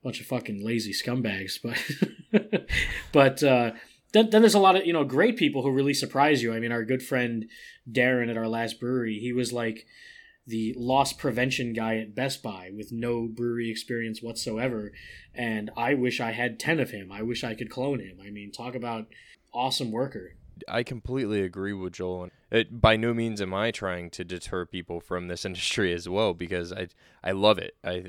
bunch 0.04 0.20
of 0.20 0.26
fucking 0.26 0.66
lazy 0.66 0.92
scumbags, 0.92 1.60
but 1.64 2.68
but 3.14 3.42
uh 3.42 3.72
then, 4.14 4.30
then 4.30 4.42
there's 4.42 4.54
a 4.54 4.60
lot 4.60 4.76
of 4.76 4.86
you 4.86 4.94
know 4.94 5.04
great 5.04 5.38
people 5.38 5.64
who 5.64 5.72
really 5.72 5.94
surprise 5.94 6.42
you. 6.42 6.54
I 6.54 6.60
mean, 6.60 6.72
our 6.72 6.86
good 6.86 7.04
friend 7.04 7.50
Darren 7.92 8.30
at 8.30 8.38
our 8.38 8.48
last 8.48 8.80
brewery, 8.80 9.20
he 9.20 9.34
was 9.34 9.52
like 9.52 9.86
the 10.46 10.74
loss 10.78 11.14
prevention 11.14 11.74
guy 11.74 11.98
at 11.98 12.16
Best 12.16 12.44
Buy 12.44 12.70
with 12.76 12.92
no 12.92 13.28
brewery 13.28 13.70
experience 13.70 14.22
whatsoever, 14.22 14.92
and 15.34 15.70
I 15.76 15.96
wish 15.96 16.22
I 16.22 16.32
had 16.32 16.60
ten 16.60 16.80
of 16.80 16.92
him. 16.92 17.12
I 17.12 17.22
wish 17.22 17.44
I 17.44 17.56
could 17.56 17.70
clone 17.70 18.00
him. 18.00 18.20
I 18.26 18.30
mean, 18.30 18.52
talk 18.52 18.76
about 18.76 19.08
awesome 19.54 19.92
worker. 19.92 20.36
I 20.68 20.84
completely 20.84 21.42
agree 21.42 21.74
with 21.74 21.94
Joel. 21.94 22.30
It, 22.54 22.80
by 22.80 22.98
no 22.98 23.16
means 23.16 23.42
am 23.42 23.52
I 23.52 23.72
trying 23.72 24.12
to 24.12 24.24
deter 24.24 24.68
people 24.68 25.00
from 25.00 25.28
this 25.28 25.44
industry 25.50 25.92
as 25.92 26.08
well 26.08 26.36
because 26.36 26.72
I 26.72 26.88
I 27.24 27.32
love 27.32 27.58
it. 27.58 27.76
I 27.84 28.06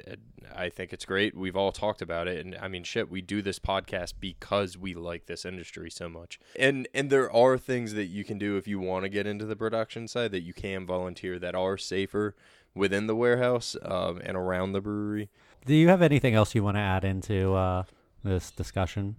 I 0.55 0.69
think 0.69 0.93
it's 0.93 1.07
great. 1.07 1.35
We've 1.35 1.57
all 1.57 1.73
talked 1.73 2.03
about 2.03 2.29
it, 2.29 2.45
and 2.45 2.55
I 2.61 2.69
mean, 2.69 2.85
shit, 2.85 3.11
we 3.11 3.23
do 3.23 3.41
this 3.41 3.59
podcast 3.59 4.15
because 4.21 4.77
we 4.77 4.93
like 4.93 5.25
this 5.25 5.47
industry 5.47 5.91
so 5.91 6.11
much. 6.11 6.39
And 6.59 6.87
and 6.93 7.09
there 7.09 7.33
are 7.33 7.57
things 7.57 7.95
that 7.95 8.07
you 8.07 8.23
can 8.23 8.37
do 8.37 8.59
if 8.59 8.69
you 8.69 8.79
want 8.79 9.05
to 9.05 9.09
get 9.09 9.27
into 9.27 9.47
the 9.47 9.57
production 9.57 10.07
side 10.07 10.31
that 10.33 10.43
you 10.43 10.53
can 10.53 10.85
volunteer 10.85 11.39
that 11.39 11.55
are 11.55 11.79
safer 11.79 12.37
within 12.75 13.07
the 13.07 13.17
warehouse 13.17 13.77
um, 13.83 14.21
and 14.25 14.37
around 14.37 14.73
the 14.73 14.83
brewery. 14.83 15.31
Do 15.65 15.75
you 15.75 15.89
have 15.89 16.03
anything 16.03 16.35
else 16.35 16.55
you 16.55 16.63
want 16.63 16.77
to 16.77 16.83
add 16.83 17.05
into 17.05 17.55
uh, 17.55 17.85
this 18.23 18.51
discussion? 18.51 19.17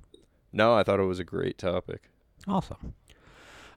No, 0.53 0.75
I 0.75 0.83
thought 0.83 0.99
it 0.99 1.03
was 1.03 1.19
a 1.19 1.23
great 1.23 1.57
topic. 1.57 2.11
Awesome. 2.47 2.93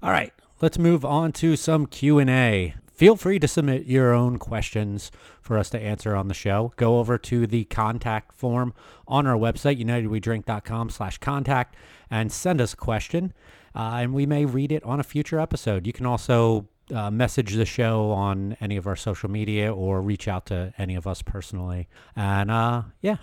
All 0.03 0.11
right, 0.11 0.33
let's 0.61 0.79
move 0.79 1.05
on 1.05 1.33
to 1.33 1.57
some 1.57 1.87
Q&A. 1.87 2.75
Feel 2.93 3.15
free 3.15 3.39
to 3.39 3.47
submit 3.47 3.87
your 3.87 4.13
own 4.13 4.39
questions 4.39 5.13
for 5.41 5.57
us 5.57 5.71
to 5.71 5.79
answer 5.79 6.17
on 6.17 6.27
the 6.27 6.35
show. 6.35 6.73
Go 6.77 6.99
over 6.99 7.17
to 7.17 7.47
the 7.47 7.65
contact 7.67 8.35
form 8.35 8.75
on 9.07 9.27
our 9.27 9.37
website, 9.37 9.81
unitedwedrink.com 9.81 10.91
slash 10.91 11.19
contact, 11.19 11.77
and 12.11 12.33
send 12.33 12.61
us 12.61 12.73
a 12.73 12.77
question, 12.77 13.33
uh, 13.75 13.99
and 14.01 14.13
we 14.13 14.27
may 14.27 14.45
read 14.45 14.73
it 14.73 14.83
on 14.83 14.99
a 14.99 15.05
future 15.05 15.39
episode. 15.39 15.87
You 15.87 15.93
can 15.93 16.07
also 16.07 16.67
uh, 16.93 17.11
message 17.11 17.55
the 17.55 17.65
show 17.65 18.11
on 18.11 18.57
any 18.61 18.77
of 18.77 18.87
our 18.87 18.97
social 18.97 19.31
media 19.31 19.73
or 19.73 20.03
reach 20.03 20.27
out 20.27 20.47
to 20.47 20.75
any 20.77 20.97
of 20.97 21.07
us 21.07 21.23
personally. 21.23 21.89
And 22.17 22.51
uh, 22.51 22.83
yeah. 23.01 23.19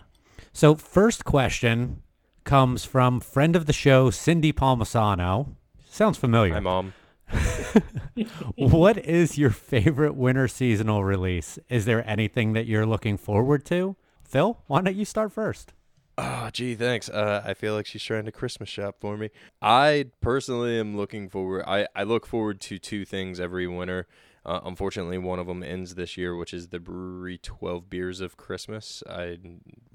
So, 0.53 0.75
first 0.75 1.25
question 1.25 2.01
comes 2.45 2.85
from 2.85 3.19
friend 3.19 3.55
of 3.57 3.65
the 3.65 3.73
show, 3.73 4.09
Cindy 4.09 4.53
Palmisano. 4.53 5.55
Sounds 5.89 6.17
familiar. 6.17 6.53
Hi, 6.53 6.59
Mom. 6.59 6.93
what 8.55 8.97
is 8.97 9.37
your 9.37 9.49
favorite 9.49 10.15
winter 10.15 10.47
seasonal 10.47 11.03
release? 11.03 11.59
Is 11.69 11.85
there 11.85 12.07
anything 12.07 12.53
that 12.53 12.65
you're 12.65 12.85
looking 12.85 13.17
forward 13.17 13.65
to? 13.65 13.95
Phil, 14.23 14.59
why 14.67 14.81
don't 14.81 14.95
you 14.95 15.05
start 15.05 15.31
first? 15.31 15.73
Oh, 16.17 16.49
gee, 16.51 16.75
thanks. 16.75 17.09
Uh, 17.09 17.43
I 17.45 17.53
feel 17.53 17.73
like 17.73 17.85
she's 17.85 18.03
trying 18.03 18.25
to 18.25 18.31
Christmas 18.31 18.69
shop 18.69 18.95
for 19.01 19.17
me. 19.17 19.31
I 19.61 20.11
personally 20.21 20.79
am 20.79 20.95
looking 20.95 21.27
forward. 21.27 21.65
I, 21.67 21.87
I 21.93 22.03
look 22.03 22.25
forward 22.25 22.61
to 22.61 22.77
two 22.79 23.03
things 23.03 23.39
every 23.39 23.67
winter. 23.67 24.07
Uh, 24.45 24.61
unfortunately, 24.63 25.17
one 25.17 25.39
of 25.39 25.47
them 25.47 25.63
ends 25.63 25.95
this 25.95 26.15
year, 26.15 26.35
which 26.35 26.53
is 26.53 26.67
the 26.69 26.79
Bruery 26.79 27.41
12 27.41 27.89
Beers 27.89 28.21
of 28.21 28.37
Christmas. 28.37 29.03
I 29.09 29.39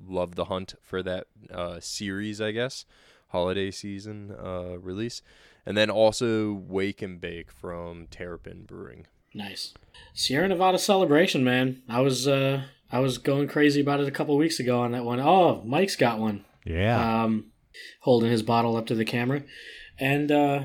love 0.04 0.34
the 0.34 0.46
hunt 0.46 0.74
for 0.82 1.02
that 1.02 1.28
uh, 1.50 1.78
series, 1.80 2.40
I 2.40 2.50
guess, 2.50 2.84
holiday 3.28 3.70
season 3.70 4.32
uh, 4.32 4.78
release. 4.78 5.22
And 5.66 5.76
then 5.76 5.90
also 5.90 6.52
Wake 6.52 7.02
and 7.02 7.20
Bake 7.20 7.50
from 7.50 8.06
Terrapin 8.10 8.64
Brewing. 8.64 9.06
Nice. 9.34 9.74
Sierra 10.14 10.48
Nevada 10.48 10.78
celebration, 10.78 11.44
man. 11.44 11.82
I 11.88 12.00
was 12.00 12.26
uh 12.26 12.62
I 12.92 12.98
was 12.98 13.18
going 13.18 13.48
crazy 13.48 13.80
about 13.80 14.00
it 14.00 14.08
a 14.08 14.12
couple 14.12 14.36
weeks 14.36 14.58
ago 14.58 14.80
on 14.80 14.92
that 14.92 15.04
one. 15.04 15.20
Oh, 15.20 15.62
Mike's 15.64 15.96
got 15.96 16.18
one. 16.18 16.44
Yeah. 16.64 17.22
Um, 17.24 17.46
holding 18.00 18.30
his 18.30 18.42
bottle 18.42 18.76
up 18.76 18.86
to 18.86 18.94
the 18.94 19.04
camera, 19.04 19.42
and 19.98 20.30
uh, 20.32 20.64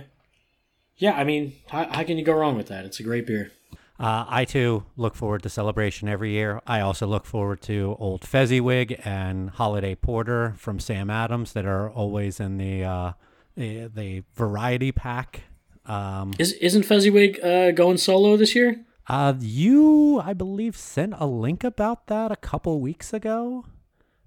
yeah, 0.97 1.13
I 1.13 1.23
mean, 1.23 1.53
how, 1.69 1.85
how 1.85 2.03
can 2.03 2.17
you 2.17 2.25
go 2.25 2.33
wrong 2.33 2.57
with 2.57 2.67
that? 2.67 2.85
It's 2.85 2.99
a 2.99 3.03
great 3.03 3.27
beer. 3.27 3.51
Uh, 3.97 4.25
I 4.27 4.43
too 4.43 4.83
look 4.97 5.15
forward 5.15 5.43
to 5.43 5.49
celebration 5.49 6.09
every 6.09 6.31
year. 6.31 6.61
I 6.67 6.81
also 6.81 7.07
look 7.07 7.25
forward 7.25 7.61
to 7.63 7.95
Old 7.97 8.25
Fezziwig 8.25 8.99
and 9.05 9.51
Holiday 9.51 9.95
Porter 9.95 10.53
from 10.57 10.79
Sam 10.79 11.09
Adams 11.09 11.53
that 11.53 11.65
are 11.65 11.89
always 11.89 12.39
in 12.39 12.57
the 12.57 12.83
uh, 12.83 13.11
the, 13.55 13.89
the 13.93 14.23
variety 14.35 14.91
pack. 14.91 15.43
Um, 15.85 16.33
Is 16.39 16.53
isn't 16.53 16.83
Fezziwig 16.83 17.39
uh, 17.43 17.71
going 17.71 17.97
solo 17.97 18.37
this 18.37 18.55
year? 18.55 18.83
uh, 19.07 19.33
you, 19.39 20.19
I 20.23 20.33
believe, 20.33 20.75
sent 20.75 21.13
a 21.17 21.27
link 21.27 21.63
about 21.63 22.07
that 22.07 22.31
a 22.31 22.35
couple 22.35 22.79
weeks 22.81 23.13
ago, 23.13 23.65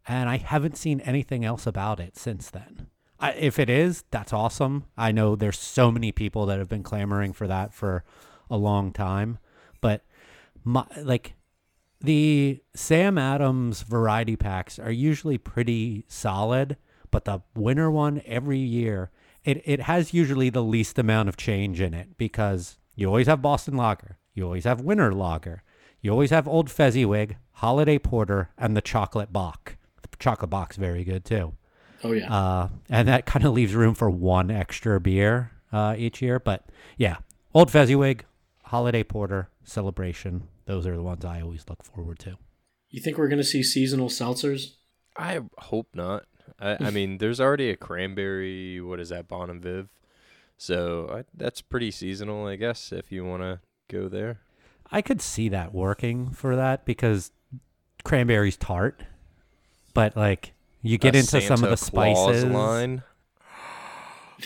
and 0.06 0.28
I 0.28 0.36
haven't 0.36 0.76
seen 0.76 1.00
anything 1.00 1.44
else 1.44 1.66
about 1.66 1.98
it 1.98 2.16
since 2.16 2.50
then. 2.50 2.86
I, 3.20 3.32
if 3.32 3.58
it 3.58 3.68
is, 3.68 4.04
that's 4.12 4.32
awesome. 4.32 4.84
I 4.96 5.10
know 5.10 5.34
there's 5.34 5.58
so 5.58 5.90
many 5.90 6.12
people 6.12 6.46
that 6.46 6.58
have 6.60 6.68
been 6.68 6.84
clamoring 6.84 7.32
for 7.32 7.48
that 7.48 7.74
for 7.74 8.04
a 8.48 8.56
long 8.56 8.92
time, 8.92 9.38
but 9.80 10.04
my 10.62 10.84
like 11.02 11.34
the 12.00 12.62
Sam 12.74 13.18
Adams 13.18 13.82
variety 13.82 14.36
packs 14.36 14.78
are 14.78 14.92
usually 14.92 15.36
pretty 15.38 16.04
solid, 16.06 16.76
but 17.10 17.24
the 17.24 17.42
winter 17.56 17.90
one 17.90 18.22
every 18.24 18.60
year, 18.60 19.10
it, 19.48 19.62
it 19.64 19.80
has 19.82 20.12
usually 20.12 20.50
the 20.50 20.62
least 20.62 20.98
amount 20.98 21.30
of 21.30 21.36
change 21.38 21.80
in 21.80 21.94
it 21.94 22.18
because 22.18 22.76
you 22.94 23.06
always 23.06 23.26
have 23.28 23.40
Boston 23.40 23.78
Lager, 23.78 24.18
you 24.34 24.44
always 24.44 24.64
have 24.64 24.82
Winter 24.82 25.14
Lager, 25.14 25.62
you 26.02 26.10
always 26.10 26.28
have 26.28 26.46
Old 26.46 26.70
Fezziwig, 26.70 27.36
Holiday 27.52 27.98
Porter, 27.98 28.50
and 28.58 28.76
the 28.76 28.82
Chocolate 28.82 29.32
Bock. 29.32 29.78
The 30.02 30.08
Chocolate 30.18 30.50
Bock's 30.50 30.76
very 30.76 31.02
good 31.02 31.24
too. 31.24 31.54
Oh 32.04 32.12
yeah. 32.12 32.30
Uh, 32.30 32.68
and 32.90 33.08
that 33.08 33.24
kind 33.24 33.44
of 33.46 33.54
leaves 33.54 33.74
room 33.74 33.94
for 33.94 34.10
one 34.10 34.50
extra 34.50 35.00
beer 35.00 35.52
uh, 35.72 35.94
each 35.96 36.20
year. 36.20 36.38
But 36.38 36.66
yeah, 36.98 37.16
Old 37.54 37.70
Fezziwig, 37.70 38.26
Holiday 38.64 39.02
Porter, 39.02 39.48
Celebration. 39.64 40.46
Those 40.66 40.86
are 40.86 40.94
the 40.94 41.02
ones 41.02 41.24
I 41.24 41.40
always 41.40 41.64
look 41.70 41.82
forward 41.82 42.18
to. 42.20 42.36
you 42.90 43.00
think 43.00 43.16
we're 43.16 43.28
gonna 43.28 43.42
see 43.42 43.62
seasonal 43.62 44.10
seltzers? 44.10 44.74
I 45.16 45.40
hope 45.56 45.88
not. 45.94 46.26
I, 46.60 46.76
I 46.86 46.90
mean, 46.90 47.18
there's 47.18 47.40
already 47.40 47.70
a 47.70 47.76
cranberry. 47.76 48.80
What 48.80 49.00
is 49.00 49.08
that, 49.10 49.28
Bon 49.28 49.50
and 49.50 49.62
Viv? 49.62 49.88
So 50.56 51.08
I, 51.12 51.24
that's 51.34 51.60
pretty 51.60 51.90
seasonal, 51.90 52.46
I 52.46 52.56
guess, 52.56 52.92
if 52.92 53.12
you 53.12 53.24
want 53.24 53.42
to 53.42 53.60
go 53.88 54.08
there. 54.08 54.40
I 54.90 55.02
could 55.02 55.20
see 55.20 55.48
that 55.50 55.72
working 55.74 56.30
for 56.30 56.56
that 56.56 56.84
because 56.84 57.30
cranberry's 58.04 58.56
tart, 58.56 59.02
but 59.94 60.16
like 60.16 60.52
you 60.82 60.98
get 60.98 61.14
A 61.14 61.18
into 61.18 61.40
some 61.42 61.62
of 61.64 61.78
Santa 61.78 61.84
the 61.84 61.90
Claus 61.90 62.40
spices. 62.40 62.44
line. 62.44 63.02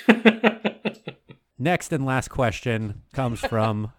Next 1.58 1.92
and 1.92 2.04
last 2.04 2.28
question 2.28 3.02
comes 3.12 3.40
from 3.40 3.92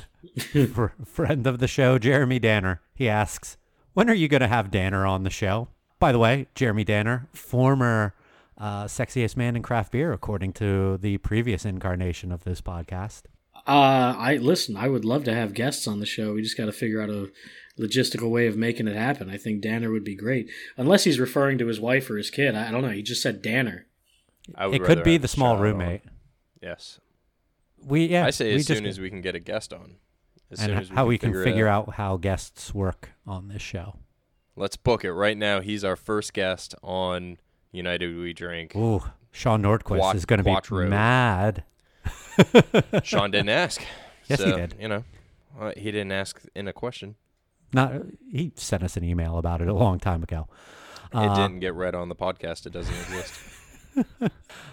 fr- 0.72 0.86
friend 1.04 1.46
of 1.46 1.58
the 1.60 1.68
show, 1.68 1.98
Jeremy 1.98 2.38
Danner. 2.38 2.82
He 2.94 3.08
asks, 3.08 3.56
"When 3.94 4.10
are 4.10 4.14
you 4.14 4.28
going 4.28 4.42
to 4.42 4.48
have 4.48 4.70
Danner 4.70 5.06
on 5.06 5.22
the 5.22 5.30
show?" 5.30 5.68
By 5.98 6.12
the 6.12 6.18
way, 6.18 6.46
Jeremy 6.54 6.84
Danner, 6.84 7.28
former 7.32 8.14
uh, 8.58 8.84
sexiest 8.84 9.36
man 9.36 9.56
in 9.56 9.62
craft 9.62 9.92
beer, 9.92 10.12
according 10.12 10.52
to 10.54 10.98
the 10.98 11.18
previous 11.18 11.64
incarnation 11.64 12.32
of 12.32 12.44
this 12.44 12.60
podcast. 12.60 13.22
Uh, 13.66 14.14
I 14.18 14.36
listen. 14.36 14.76
I 14.76 14.88
would 14.88 15.04
love 15.04 15.24
to 15.24 15.34
have 15.34 15.54
guests 15.54 15.88
on 15.88 15.98
the 16.00 16.06
show. 16.06 16.34
We 16.34 16.42
just 16.42 16.56
got 16.56 16.66
to 16.66 16.72
figure 16.72 17.00
out 17.02 17.08
a 17.10 17.30
logistical 17.78 18.30
way 18.30 18.46
of 18.46 18.56
making 18.56 18.86
it 18.88 18.96
happen. 18.96 19.28
I 19.30 19.36
think 19.38 19.60
Danner 19.62 19.90
would 19.90 20.04
be 20.04 20.14
great, 20.14 20.50
unless 20.76 21.04
he's 21.04 21.18
referring 21.18 21.58
to 21.58 21.66
his 21.66 21.80
wife 21.80 22.08
or 22.10 22.16
his 22.16 22.30
kid. 22.30 22.54
I, 22.54 22.68
I 22.68 22.70
don't 22.70 22.82
know. 22.82 22.90
He 22.90 23.02
just 23.02 23.22
said 23.22 23.42
Danner. 23.42 23.86
I 24.54 24.66
would 24.66 24.76
It 24.76 24.84
could 24.84 25.02
be 25.02 25.16
the 25.16 25.26
small 25.28 25.54
child 25.54 25.58
on. 25.58 25.62
roommate. 25.64 26.02
Yes. 26.62 27.00
We 27.84 28.06
yeah. 28.06 28.26
I 28.26 28.30
say 28.30 28.50
we 28.50 28.54
as 28.56 28.66
just- 28.66 28.78
soon 28.78 28.86
as 28.86 29.00
we 29.00 29.10
can 29.10 29.20
get 29.22 29.34
a 29.34 29.40
guest 29.40 29.72
on. 29.72 29.96
As 30.50 30.60
and 30.60 30.68
soon 30.68 30.78
as 30.78 30.90
we 30.90 30.94
how 30.94 31.02
can 31.02 31.08
we 31.08 31.18
can 31.18 31.28
figure, 31.30 31.44
figure 31.44 31.66
out 31.68 31.94
how 31.94 32.16
guests 32.18 32.72
work 32.72 33.10
on 33.26 33.48
this 33.48 33.62
show. 33.62 33.96
Let's 34.56 34.76
book 34.76 35.04
it 35.04 35.12
right 35.12 35.36
now. 35.36 35.60
He's 35.60 35.84
our 35.84 35.96
first 35.96 36.32
guest 36.32 36.74
on 36.82 37.36
United 37.72 38.16
We 38.16 38.32
Drink. 38.32 38.74
Ooh, 38.74 39.02
Sean 39.30 39.62
Nordquist 39.62 40.00
Quat- 40.00 40.16
is 40.16 40.24
going 40.24 40.38
to 40.38 40.44
be 40.44 40.50
Quattro. 40.50 40.88
mad. 40.88 41.64
Sean 43.02 43.30
didn't 43.30 43.50
ask. 43.50 43.82
Yes, 44.28 44.42
he 44.42 44.50
did. 44.50 44.74
You 44.80 44.88
know, 44.88 45.04
uh, 45.60 45.70
he 45.76 45.92
didn't 45.92 46.10
ask 46.10 46.42
in 46.56 46.66
a 46.66 46.72
question. 46.72 47.14
Not 47.72 47.92
he 48.28 48.50
sent 48.56 48.82
us 48.82 48.96
an 48.96 49.04
email 49.04 49.38
about 49.38 49.60
it 49.62 49.68
a 49.68 49.72
long 49.72 50.00
time 50.00 50.24
ago. 50.24 50.48
it 51.12 51.16
Uh, 51.16 51.36
didn't 51.46 51.60
get 51.60 51.74
read 51.74 51.94
on 51.94 52.08
the 52.08 52.16
podcast. 52.16 52.66
It 52.66 52.72
doesn't 52.72 52.92
exist. 52.92 53.34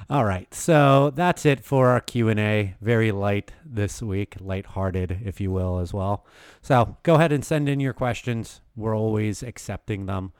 All 0.09 0.25
right, 0.25 0.53
so 0.53 1.11
that's 1.11 1.45
it 1.45 1.63
for 1.63 1.87
our 1.89 2.01
Q 2.01 2.29
and 2.29 2.39
A. 2.39 2.75
Very 2.81 3.11
light 3.11 3.53
this 3.65 4.01
week, 4.01 4.35
light-hearted, 4.39 5.21
if 5.23 5.39
you 5.39 5.51
will, 5.51 5.79
as 5.79 5.93
well. 5.93 6.25
So 6.61 6.97
go 7.03 7.15
ahead 7.15 7.31
and 7.31 7.43
send 7.43 7.69
in 7.69 7.79
your 7.79 7.93
questions. 7.93 8.61
We're 8.75 8.97
always 8.97 9.41
accepting 9.43 10.05
them, 10.05 10.33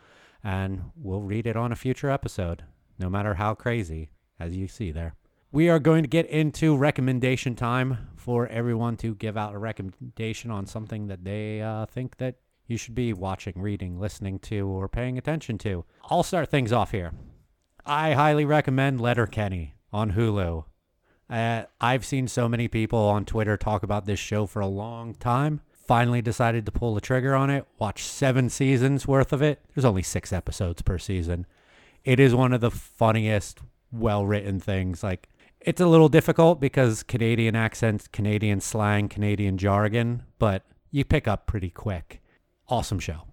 and 0.44 0.92
we'll 0.96 1.22
read 1.22 1.48
it 1.48 1.56
on 1.56 1.72
a 1.72 1.78
future 1.78 2.10
episode, 2.10 2.64
no 3.00 3.10
matter 3.10 3.36
how 3.36 3.56
crazy, 3.56 4.10
as 4.40 4.56
you 4.56 4.68
see 4.68 4.92
there. 4.92 5.16
We 5.52 5.70
are 5.70 5.80
going 5.80 6.04
to 6.04 6.10
get 6.10 6.26
into 6.28 6.76
recommendation 6.76 7.56
time 7.56 8.10
for 8.16 8.48
everyone 8.48 8.98
to 8.98 9.16
give 9.16 9.38
out 9.38 9.54
a 9.54 9.60
recommendation 9.60 10.52
on 10.52 10.66
something 10.66 11.08
that 11.08 11.24
they 11.24 11.62
uh, 11.62 11.86
think 11.86 12.18
that 12.18 12.36
you 12.66 12.78
should 12.78 12.96
be 12.96 13.14
watching, 13.14 13.54
reading, 13.56 14.00
listening 14.00 14.40
to, 14.40 14.68
or 14.68 14.88
paying 14.88 15.18
attention 15.18 15.58
to. 15.60 15.86
I'll 16.10 16.24
start 16.24 16.50
things 16.50 16.72
off 16.72 16.92
here. 16.92 17.14
I 17.86 18.14
highly 18.14 18.46
recommend 18.46 19.02
Letterkenny 19.02 19.76
on 19.92 20.14
Hulu. 20.14 20.66
Uh, 21.30 21.64
I've 21.82 22.06
seen 22.06 22.28
so 22.28 22.48
many 22.48 22.68
people 22.68 23.00
on 23.00 23.26
Twitter 23.26 23.58
talk 23.58 23.84
about 23.84 24.06
this 24.06 24.20
show 24.20 24.46
for 24.46 24.62
a 24.62 24.68
long 24.68 25.16
time. 25.16 25.62
Finally 25.72 26.22
decided 26.22 26.66
to 26.66 26.72
pull 26.72 26.96
the 26.96 27.02
trigger 27.02 27.36
on 27.36 27.50
it. 27.50 27.66
Watch 27.80 28.04
seven 28.04 28.50
seasons 28.50 29.08
worth 29.08 29.34
of 29.34 29.42
it. 29.42 29.60
There's 29.74 29.84
only 29.84 30.04
six 30.04 30.32
episodes 30.32 30.82
per 30.82 30.98
season. 30.98 31.46
It 32.06 32.20
is 32.20 32.34
one 32.34 32.54
of 32.54 32.62
the 32.62 32.72
funniest, 32.72 33.60
well 33.92 34.26
written 34.26 34.60
things. 34.60 35.04
Like, 35.04 35.28
It's 35.60 35.82
a 35.82 35.88
little 35.88 36.10
difficult 36.10 36.62
because 36.62 37.04
Canadian 37.04 37.56
accents, 37.56 38.08
Canadian 38.08 38.62
slang, 38.62 39.10
Canadian 39.10 39.58
jargon, 39.58 40.24
but 40.40 40.64
you 40.92 41.04
pick 41.04 41.28
up 41.28 41.48
pretty 41.48 41.70
quick. 41.70 42.22
Awesome 42.70 43.00
show. 43.00 43.33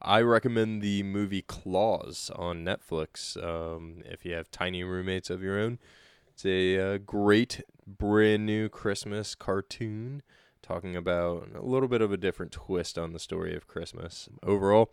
I 0.00 0.20
recommend 0.20 0.80
the 0.82 1.02
movie 1.02 1.42
Klaus 1.42 2.30
on 2.34 2.64
Netflix. 2.64 3.36
Um, 3.42 4.02
if 4.04 4.24
you 4.24 4.34
have 4.34 4.50
tiny 4.50 4.84
roommates 4.84 5.28
of 5.30 5.42
your 5.42 5.58
own, 5.58 5.78
it's 6.32 6.44
a 6.44 6.78
uh, 6.94 6.98
great 6.98 7.62
brand 7.86 8.46
new 8.46 8.68
Christmas 8.68 9.34
cartoon 9.34 10.22
talking 10.62 10.94
about 10.94 11.48
a 11.54 11.62
little 11.64 11.88
bit 11.88 12.00
of 12.02 12.12
a 12.12 12.16
different 12.16 12.52
twist 12.52 12.98
on 12.98 13.12
the 13.12 13.18
story 13.18 13.56
of 13.56 13.66
Christmas. 13.66 14.28
Overall, 14.42 14.92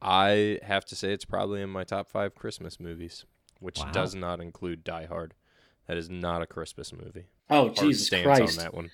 I 0.00 0.58
have 0.62 0.84
to 0.86 0.96
say 0.96 1.12
it's 1.12 1.24
probably 1.24 1.62
in 1.62 1.70
my 1.70 1.84
top 1.84 2.08
five 2.08 2.34
Christmas 2.34 2.78
movies, 2.78 3.24
which 3.60 3.78
Wow. 3.80 3.90
does 3.92 4.14
not 4.14 4.40
include 4.40 4.84
Die 4.84 5.06
Hard. 5.06 5.34
That 5.88 5.96
is 5.96 6.10
not 6.10 6.42
a 6.42 6.46
Christmas 6.46 6.92
movie. 6.92 7.26
Oh 7.48 7.64
Hard 7.66 7.76
Jesus 7.76 8.06
stance 8.08 8.24
Christ! 8.24 8.58
on 8.58 8.64
that 8.64 8.74
one. 8.74 8.90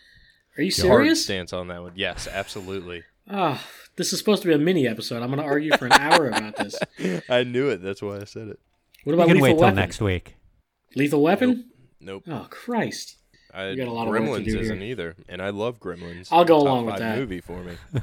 Are 0.56 0.62
you 0.62 0.70
serious? 0.70 0.88
Hard 0.90 1.02
serious? 1.04 1.24
stance 1.24 1.52
on 1.52 1.68
that 1.68 1.82
one. 1.82 1.92
Yes, 1.96 2.28
absolutely. 2.30 3.02
Ah, 3.30 3.64
this 3.96 4.12
is 4.12 4.18
supposed 4.18 4.42
to 4.42 4.48
be 4.48 4.54
a 4.54 4.58
mini 4.58 4.86
episode. 4.86 5.22
I'm 5.22 5.28
going 5.28 5.38
to 5.38 5.44
argue 5.44 5.76
for 5.76 5.86
an 5.86 5.92
hour 5.92 6.28
about 6.28 6.56
this. 6.56 6.78
I 7.28 7.44
knew 7.44 7.68
it. 7.68 7.82
That's 7.82 8.02
why 8.02 8.18
I 8.20 8.24
said 8.24 8.48
it. 8.48 8.58
What 9.04 9.12
You 9.12 9.14
about 9.14 9.26
can 9.28 9.36
Lethal 9.40 9.56
wait 9.56 9.58
till 9.66 9.74
next 9.74 10.00
week. 10.00 10.36
Lethal 10.94 11.22
Weapon? 11.22 11.70
Nope. 12.00 12.24
Oh 12.28 12.46
Christ! 12.50 13.16
I, 13.54 13.68
You 13.70 13.76
got 13.76 13.88
a 13.88 13.92
lot 13.92 14.08
of 14.08 14.10
work 14.10 14.20
to 14.22 14.24
Gremlins 14.28 14.44
do 14.44 14.58
isn't 14.60 14.80
here. 14.80 14.90
either, 14.90 15.16
and 15.28 15.40
I 15.40 15.50
love 15.50 15.78
Gremlins. 15.80 16.28
I'll 16.30 16.44
go 16.44 16.56
along 16.58 16.86
with 16.86 16.96
that. 16.98 17.16
Movie 17.18 17.40
for 17.40 17.62
me. 17.62 17.74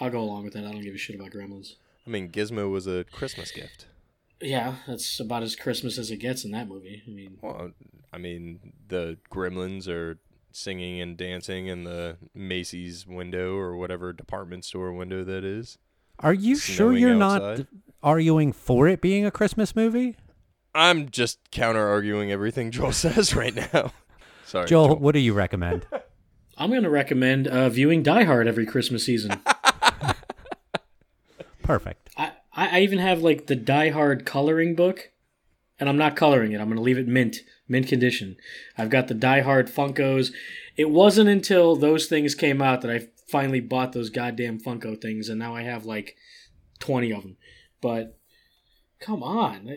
I'll 0.00 0.10
go 0.10 0.20
along 0.20 0.44
with 0.44 0.54
that. 0.54 0.64
I 0.64 0.72
don't 0.72 0.80
give 0.82 0.94
a 0.94 0.98
shit 0.98 1.16
about 1.16 1.30
Gremlins. 1.30 1.74
I 2.06 2.10
mean, 2.10 2.30
Gizmo 2.30 2.70
was 2.70 2.86
a 2.86 3.04
Christmas 3.04 3.50
gift. 3.50 3.86
Yeah, 4.40 4.76
that's 4.86 5.20
about 5.20 5.42
as 5.42 5.54
Christmas 5.54 5.98
as 5.98 6.10
it 6.10 6.16
gets 6.16 6.44
in 6.44 6.50
that 6.52 6.68
movie. 6.68 7.02
I 7.06 7.10
mean, 7.10 7.38
Well, 7.40 7.70
I 8.12 8.18
mean, 8.18 8.72
the 8.88 9.18
Gremlins 9.32 9.86
are 9.88 10.18
singing 10.56 11.00
and 11.00 11.16
dancing 11.16 11.66
in 11.66 11.84
the 11.84 12.16
Macy's 12.34 13.06
window 13.06 13.54
or 13.56 13.76
whatever 13.76 14.12
department 14.12 14.64
store 14.64 14.92
window 14.92 15.24
that 15.24 15.44
is. 15.44 15.78
Are 16.18 16.34
you 16.34 16.56
sure 16.56 16.92
you're 16.92 17.14
not 17.14 17.60
arguing 18.02 18.52
for 18.52 18.86
it 18.88 19.00
being 19.00 19.24
a 19.26 19.30
Christmas 19.30 19.74
movie? 19.74 20.16
I'm 20.74 21.10
just 21.10 21.38
counter 21.50 21.86
arguing 21.86 22.30
everything 22.32 22.70
Joel 22.70 22.92
says 22.92 23.34
right 23.34 23.54
now. 23.54 23.92
Sorry, 24.44 24.66
Joel, 24.66 24.88
Joel. 24.88 24.96
what 24.98 25.12
do 25.12 25.20
you 25.20 25.32
recommend? 25.32 25.86
I'm 26.58 26.70
going 26.70 26.82
to 26.82 26.90
recommend 26.90 27.48
uh, 27.48 27.68
viewing 27.70 28.02
Die 28.02 28.24
Hard 28.24 28.46
every 28.46 28.66
Christmas 28.66 29.04
season. 29.04 29.40
Perfect. 31.62 32.10
I, 32.16 32.32
I 32.54 32.78
I 32.78 32.80
even 32.80 32.98
have 32.98 33.22
like 33.22 33.46
the 33.46 33.56
Die 33.56 33.90
Hard 33.90 34.26
coloring 34.26 34.74
book, 34.74 35.10
and 35.82 35.88
I'm 35.88 35.96
not 35.96 36.14
coloring 36.14 36.52
it. 36.52 36.60
I'm 36.60 36.68
going 36.68 36.76
to 36.76 36.82
leave 36.82 36.96
it 36.96 37.08
mint, 37.08 37.38
mint 37.66 37.88
condition. 37.88 38.36
I've 38.78 38.88
got 38.88 39.08
the 39.08 39.14
Die 39.14 39.40
Hard 39.40 39.66
Funkos. 39.66 40.30
It 40.76 40.90
wasn't 40.90 41.28
until 41.28 41.74
those 41.74 42.06
things 42.06 42.36
came 42.36 42.62
out 42.62 42.82
that 42.82 42.90
I 42.92 43.08
finally 43.28 43.58
bought 43.58 43.92
those 43.92 44.08
goddamn 44.08 44.60
Funko 44.60 45.02
things, 45.02 45.28
and 45.28 45.40
now 45.40 45.56
I 45.56 45.62
have 45.62 45.84
like 45.84 46.14
20 46.78 47.12
of 47.12 47.22
them. 47.22 47.36
But 47.80 48.16
come 49.00 49.24
on. 49.24 49.76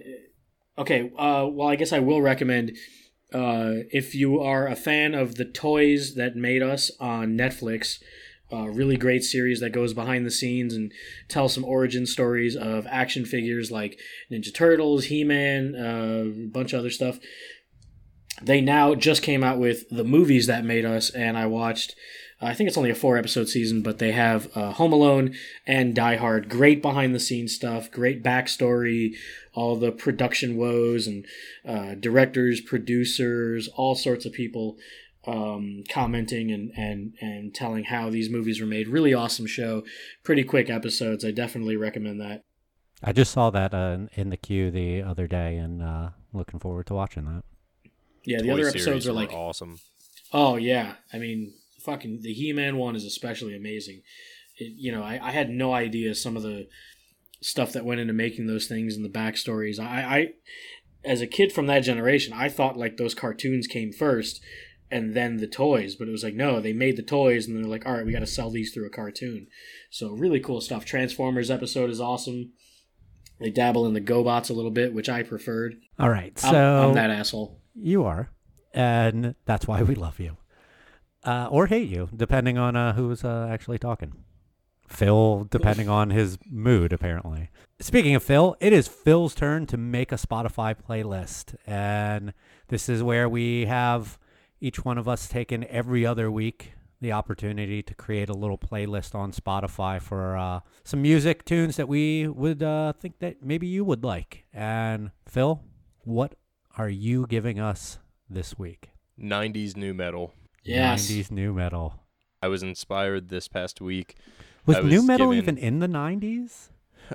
Okay, 0.77 1.11
uh, 1.17 1.47
well, 1.49 1.69
I 1.69 1.75
guess 1.75 1.91
I 1.91 1.97
will 1.97 2.21
recommend 2.21 2.77
uh, 3.33 3.89
if 3.89 4.13
you 4.13 4.39
are 4.39 4.67
a 4.67 4.75
fan 4.75 5.15
of 5.15 5.37
the 5.37 5.45
toys 5.45 6.13
that 6.13 6.35
made 6.35 6.61
us 6.61 6.91
on 6.99 7.35
Netflix. 7.35 7.97
A 8.55 8.71
really 8.71 8.97
great 8.97 9.23
series 9.23 9.59
that 9.59 9.71
goes 9.71 9.93
behind 9.93 10.25
the 10.25 10.31
scenes 10.31 10.73
and 10.73 10.91
tells 11.27 11.53
some 11.53 11.65
origin 11.65 12.05
stories 12.05 12.55
of 12.55 12.87
action 12.89 13.25
figures 13.25 13.71
like 13.71 13.99
Ninja 14.31 14.53
Turtles, 14.53 15.05
He 15.05 15.23
Man, 15.23 15.75
uh, 15.75 16.45
a 16.45 16.47
bunch 16.47 16.73
of 16.73 16.79
other 16.79 16.89
stuff. 16.89 17.19
They 18.41 18.61
now 18.61 18.95
just 18.95 19.21
came 19.21 19.43
out 19.43 19.59
with 19.59 19.89
the 19.89 20.03
movies 20.03 20.47
that 20.47 20.65
made 20.65 20.85
us, 20.85 21.09
and 21.09 21.37
I 21.37 21.45
watched. 21.45 21.95
I 22.41 22.53
think 22.53 22.67
it's 22.67 22.77
only 22.77 22.89
a 22.89 22.95
four 22.95 23.17
episode 23.17 23.47
season, 23.47 23.81
but 23.81 23.97
they 23.97 24.11
have 24.11 24.49
uh, 24.55 24.73
Home 24.73 24.91
Alone 24.91 25.33
and 25.65 25.95
Die 25.95 26.17
Hard. 26.17 26.49
Great 26.49 26.81
behind 26.81 27.15
the 27.15 27.19
scenes 27.19 27.55
stuff, 27.55 27.89
great 27.89 28.23
backstory, 28.23 29.15
all 29.53 29.77
the 29.77 29.91
production 29.91 30.57
woes 30.57 31.07
and 31.07 31.25
uh, 31.65 31.95
directors, 31.95 32.59
producers, 32.59 33.69
all 33.69 33.95
sorts 33.95 34.25
of 34.25 34.33
people 34.33 34.77
um, 35.27 35.83
commenting 35.89 36.51
and, 36.51 36.71
and, 36.75 37.13
and 37.19 37.53
telling 37.53 37.85
how 37.85 38.09
these 38.09 38.29
movies 38.29 38.59
were 38.59 38.67
made. 38.67 38.87
Really 38.87 39.13
awesome 39.13 39.47
show. 39.47 39.83
Pretty 40.23 40.43
quick 40.43 40.69
episodes. 40.69 41.25
I 41.25 41.31
definitely 41.31 41.75
recommend 41.75 42.21
that. 42.21 42.43
I 43.03 43.11
just 43.11 43.31
saw 43.31 43.49
that 43.49 43.73
uh, 43.73 43.97
in 44.13 44.29
the 44.29 44.37
queue 44.37 44.71
the 44.71 45.01
other 45.01 45.27
day 45.27 45.57
and 45.57 45.81
uh, 45.81 46.09
looking 46.33 46.59
forward 46.59 46.87
to 46.87 46.93
watching 46.93 47.25
that. 47.25 47.43
Yeah, 48.23 48.39
the 48.41 48.47
Toy 48.47 48.53
other 48.53 48.67
episodes 48.67 49.07
are 49.07 49.13
like, 49.13 49.31
awesome. 49.31 49.79
oh 50.33 50.55
yeah. 50.55 50.95
I 51.13 51.17
mean, 51.17 51.53
fucking 51.83 52.21
the 52.21 52.33
He-Man 52.33 52.77
one 52.77 52.95
is 52.95 53.05
especially 53.05 53.55
amazing. 53.55 54.01
It, 54.57 54.73
you 54.75 54.91
know, 54.91 55.03
I, 55.03 55.19
I 55.21 55.31
had 55.31 55.49
no 55.49 55.73
idea 55.73 56.15
some 56.15 56.35
of 56.35 56.43
the 56.43 56.67
stuff 57.41 57.73
that 57.73 57.85
went 57.85 57.99
into 57.99 58.13
making 58.13 58.47
those 58.47 58.67
things 58.67 58.95
and 58.95 59.05
the 59.05 59.09
backstories. 59.09 59.79
I, 59.79 59.83
I, 59.83 60.27
as 61.03 61.21
a 61.21 61.27
kid 61.27 61.51
from 61.51 61.67
that 61.67 61.81
generation, 61.81 62.33
I 62.33 62.49
thought 62.49 62.77
like 62.77 62.97
those 62.97 63.13
cartoons 63.13 63.67
came 63.67 63.91
first 63.91 64.41
and 64.91 65.13
then 65.13 65.37
the 65.37 65.47
toys, 65.47 65.95
but 65.95 66.07
it 66.07 66.11
was 66.11 66.23
like 66.23 66.35
no, 66.35 66.59
they 66.59 66.73
made 66.73 66.97
the 66.97 67.03
toys 67.03 67.47
and 67.47 67.57
they're 67.57 67.69
like, 67.69 67.85
all 67.85 67.93
right, 67.93 68.05
we 68.05 68.11
got 68.11 68.19
to 68.19 68.27
sell 68.27 68.49
these 68.49 68.73
through 68.73 68.85
a 68.85 68.89
cartoon. 68.91 69.47
So 69.89 70.11
really 70.11 70.39
cool 70.39 70.61
stuff. 70.61 70.85
Transformers 70.85 71.49
episode 71.51 71.89
is 71.89 71.99
awesome. 71.99 72.51
They 73.39 73.49
dabble 73.49 73.85
in 73.85 73.93
the 73.93 74.01
GoBots 74.01 74.49
a 74.49 74.53
little 74.53 74.71
bit, 74.71 74.93
which 74.93 75.09
I 75.09 75.23
preferred. 75.23 75.75
All 75.99 76.09
right, 76.09 76.37
so 76.39 76.47
I'm, 76.47 76.89
I'm 76.89 76.95
that 76.95 77.09
asshole. 77.09 77.59
you 77.73 78.03
are, 78.05 78.29
and 78.73 79.35
that's 79.45 79.67
why 79.67 79.83
we 79.83 79.95
love 79.95 80.19
you, 80.19 80.37
uh, 81.25 81.49
or 81.51 81.67
hate 81.67 81.89
you, 81.89 82.07
depending 82.15 82.57
on 82.57 82.75
uh, 82.77 82.93
who's 82.93 83.25
uh, 83.25 83.49
actually 83.51 83.77
talking. 83.77 84.13
Phil, 84.87 85.47
depending 85.49 85.89
on 85.89 86.11
his 86.11 86.37
mood, 86.49 86.93
apparently. 86.93 87.49
Speaking 87.79 88.15
of 88.15 88.23
Phil, 88.23 88.55
it 88.59 88.71
is 88.71 88.87
Phil's 88.87 89.35
turn 89.35 89.65
to 89.65 89.77
make 89.77 90.11
a 90.11 90.15
Spotify 90.15 90.75
playlist, 90.75 91.55
and 91.65 92.33
this 92.67 92.87
is 92.87 93.03
where 93.03 93.27
we 93.27 93.65
have 93.65 94.17
each 94.65 94.83
one 94.83 94.97
of 94.97 95.07
us 95.07 95.27
taken 95.27 95.63
every 95.65 96.05
other 96.05 96.31
week 96.31 96.73
the 97.01 97.11
opportunity 97.11 97.83
to 97.83 97.93
create 97.93 98.29
a 98.29 98.33
little 98.33 98.57
playlist 98.57 99.13
on 99.13 99.31
Spotify 99.31 100.01
for 100.01 100.35
uh, 100.37 100.61
some 100.83 101.01
music 101.01 101.45
tunes 101.45 101.75
that 101.75 101.87
we 101.87 102.27
would 102.27 102.63
uh, 102.63 102.93
think 102.93 103.19
that 103.19 103.43
maybe 103.43 103.67
you 103.67 103.83
would 103.85 104.03
like. 104.03 104.45
And 104.53 105.11
Phil, 105.27 105.61
what 106.03 106.33
are 106.77 106.89
you 106.89 107.27
giving 107.27 107.59
us 107.59 107.99
this 108.29 108.57
week? 108.57 108.89
90s 109.21 109.75
nu 109.77 109.93
metal. 109.93 110.33
Yes. 110.63 111.07
90s 111.11 111.29
nu 111.31 111.53
metal. 111.53 111.99
I 112.41 112.47
was 112.47 112.63
inspired 112.63 113.29
this 113.29 113.47
past 113.47 113.81
week. 113.81 114.15
Was, 114.65 114.77
I 114.77 114.81
nu 114.81 115.03
metal 115.03 115.31
given- 115.31 115.57
even 115.57 115.57
in 115.59 115.79
the 115.79 115.87
90s? 115.87 116.69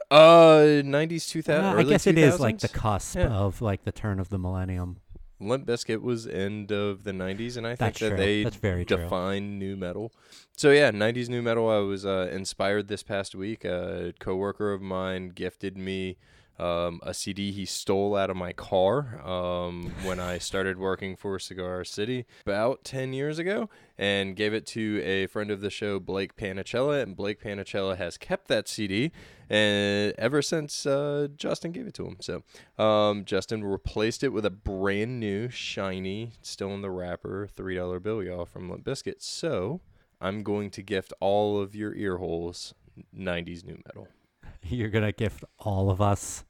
Uh, 0.09 0.83
90s, 0.87 1.29
2000. 1.29 1.65
Uh, 1.65 1.69
I 1.71 1.75
early 1.75 1.85
guess 1.91 2.07
it 2.07 2.17
is 2.17 2.39
like 2.39 2.61
the 2.61 2.69
cusp 2.69 3.17
Yeah. 3.17 3.27
of 3.33 3.61
like 3.61 3.83
the 3.85 3.91
turn 3.93 4.21
of 4.21 4.29
the 4.29 4.39
millennium. 4.39 4.99
Limp 5.41 5.67
Bizkit 5.67 6.03
was 6.03 6.27
end 6.27 6.71
of 6.71 7.05
the 7.05 7.13
90s, 7.13 7.57
and 7.57 7.67
I 7.67 7.71
think 7.71 7.79
That's 7.79 8.01
that 8.01 8.09
true. 8.11 8.17
they 8.17 8.45
That's 8.45 8.57
very 8.57 8.85
true. 8.85 8.99
define 8.99 9.59
nu 9.59 9.77
metal. 9.77 10.13
So 10.57 10.71
yeah, 10.71 10.91
90s 10.91 11.29
nu 11.29 11.41
metal. 11.41 11.69
I 11.71 11.79
was 11.79 12.05
uh, 12.05 12.29
inspired 12.31 12.89
this 12.89 13.03
past 13.03 13.35
week. 13.35 13.65
A 13.65 14.13
coworker 14.21 14.73
of 14.73 14.83
mine 14.83 15.31
gifted 15.31 15.77
me 15.79 16.19
um, 16.61 17.01
a 17.03 17.15
CD 17.15 17.53
he 17.53 17.65
stole 17.65 18.15
out 18.15 18.29
of 18.29 18.37
my 18.37 18.53
car 18.53 19.21
um, 19.27 19.93
when 20.05 20.21
I 20.21 20.39
started 20.39 20.79
working 20.79 21.17
for 21.17 21.39
Cigar 21.39 21.85
City 21.85 22.27
about 22.45 22.85
10 22.85 23.13
years 23.13 23.39
ago, 23.39 23.71
and 23.97 24.37
gave 24.37 24.53
it 24.53 24.67
to 24.67 25.01
a 25.03 25.27
friend 25.27 25.51
of 25.51 25.61
the 25.61 25.71
show, 25.71 25.99
Blake 25.99 26.37
Panicella, 26.37 27.03
and 27.03 27.17
Blake 27.17 27.43
Panicella 27.43 27.97
has 27.97 28.19
kept 28.19 28.49
that 28.49 28.69
CD. 28.69 29.11
And 29.49 30.15
ever 30.19 30.43
since 30.43 30.87
uh, 30.87 31.29
Justin 31.35 31.73
gave 31.73 31.87
it 31.87 31.95
to 31.95 32.07
him, 32.07 32.17
so 32.21 32.43
um, 32.83 33.25
Justin 33.25 33.65
replaced 33.65 34.23
it 34.23 34.29
with 34.29 34.45
a 34.45 34.51
brand 34.51 35.19
new, 35.19 35.49
shiny, 35.49 36.33
still 36.43 36.73
in 36.73 36.83
the 36.83 36.91
wrapper, 36.91 37.49
three 37.49 37.77
dollar 37.77 38.01
bill, 38.01 38.23
y'all, 38.23 38.45
from 38.45 38.71
Limp 38.71 38.85
Bizkit. 38.85 39.23
So 39.23 39.81
I'm 40.21 40.43
going 40.43 40.71
to 40.71 40.83
gift 40.83 41.13
all 41.21 41.61
of 41.61 41.75
your 41.75 41.95
ear 41.95 42.19
holes 42.19 42.75
'90s 43.17 43.65
nu 43.65 43.79
metal. 43.87 44.09
You're 44.63 44.91
going 44.91 45.05
to 45.05 45.13
gift 45.13 45.45
all 45.59 45.91
of 45.91 46.01
us 46.01 46.45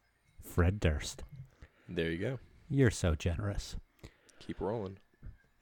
Fred 0.50 0.80
Durst. 0.80 1.22
There 1.88 2.10
you 2.10 2.18
go. 2.18 2.38
You're 2.68 2.90
so 2.90 3.14
generous. 3.14 3.76
Keep 4.40 4.60
rolling. 4.60 4.98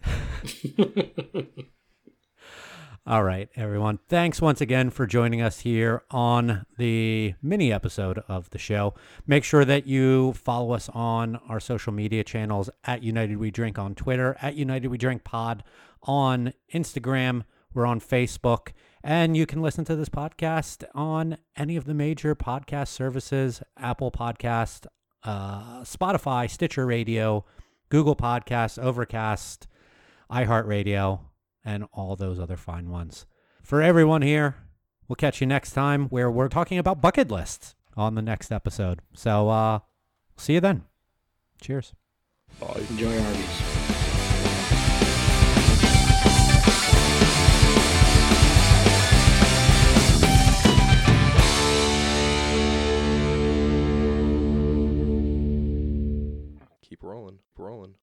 All 3.06 3.22
right, 3.22 3.50
everyone. 3.54 3.98
Thanks 4.08 4.40
once 4.40 4.62
again 4.62 4.88
for 4.90 5.06
joining 5.06 5.42
us 5.42 5.60
here 5.60 6.02
on 6.10 6.64
the 6.78 7.34
mini 7.42 7.70
episode 7.72 8.22
of 8.28 8.48
the 8.50 8.58
show. 8.58 8.94
Make 9.26 9.44
sure 9.44 9.64
that 9.66 9.86
you 9.86 10.32
follow 10.32 10.72
us 10.72 10.88
on 10.90 11.36
our 11.48 11.60
social 11.60 11.92
media 11.92 12.24
channels 12.24 12.70
at 12.84 13.02
United 13.02 13.36
We 13.36 13.50
Drink 13.50 13.78
on 13.78 13.94
Twitter, 13.94 14.36
at 14.40 14.56
United 14.56 14.88
We 14.88 14.98
Drink 14.98 15.22
Pod 15.22 15.64
on 16.02 16.54
Instagram. 16.72 17.44
We're 17.74 17.86
on 17.86 18.00
Facebook. 18.00 18.72
And 19.08 19.34
you 19.34 19.46
can 19.46 19.62
listen 19.62 19.86
to 19.86 19.96
this 19.96 20.10
podcast 20.10 20.84
on 20.94 21.38
any 21.56 21.76
of 21.76 21.86
the 21.86 21.94
major 21.94 22.34
podcast 22.34 22.88
services 22.88 23.62
Apple 23.78 24.10
Podcast, 24.10 24.86
uh, 25.22 25.80
Spotify, 25.80 26.50
Stitcher 26.50 26.84
Radio, 26.84 27.46
Google 27.88 28.14
Podcasts, 28.14 28.78
Overcast, 28.78 29.66
iHeartRadio, 30.30 31.20
and 31.64 31.86
all 31.90 32.16
those 32.16 32.38
other 32.38 32.58
fine 32.58 32.90
ones. 32.90 33.24
For 33.62 33.80
everyone 33.80 34.20
here, 34.20 34.56
we'll 35.08 35.16
catch 35.16 35.40
you 35.40 35.46
next 35.46 35.72
time 35.72 36.08
where 36.08 36.30
we're 36.30 36.48
talking 36.48 36.76
about 36.76 37.00
bucket 37.00 37.30
lists 37.30 37.76
on 37.96 38.14
the 38.14 38.20
next 38.20 38.52
episode. 38.52 39.00
So, 39.14 39.48
uh, 39.48 39.78
see 40.36 40.52
you 40.52 40.60
then. 40.60 40.84
Cheers. 41.62 41.94
Enjoy 42.90 43.18
Arby's. 43.18 43.77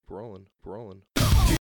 Rolling. 0.10 0.48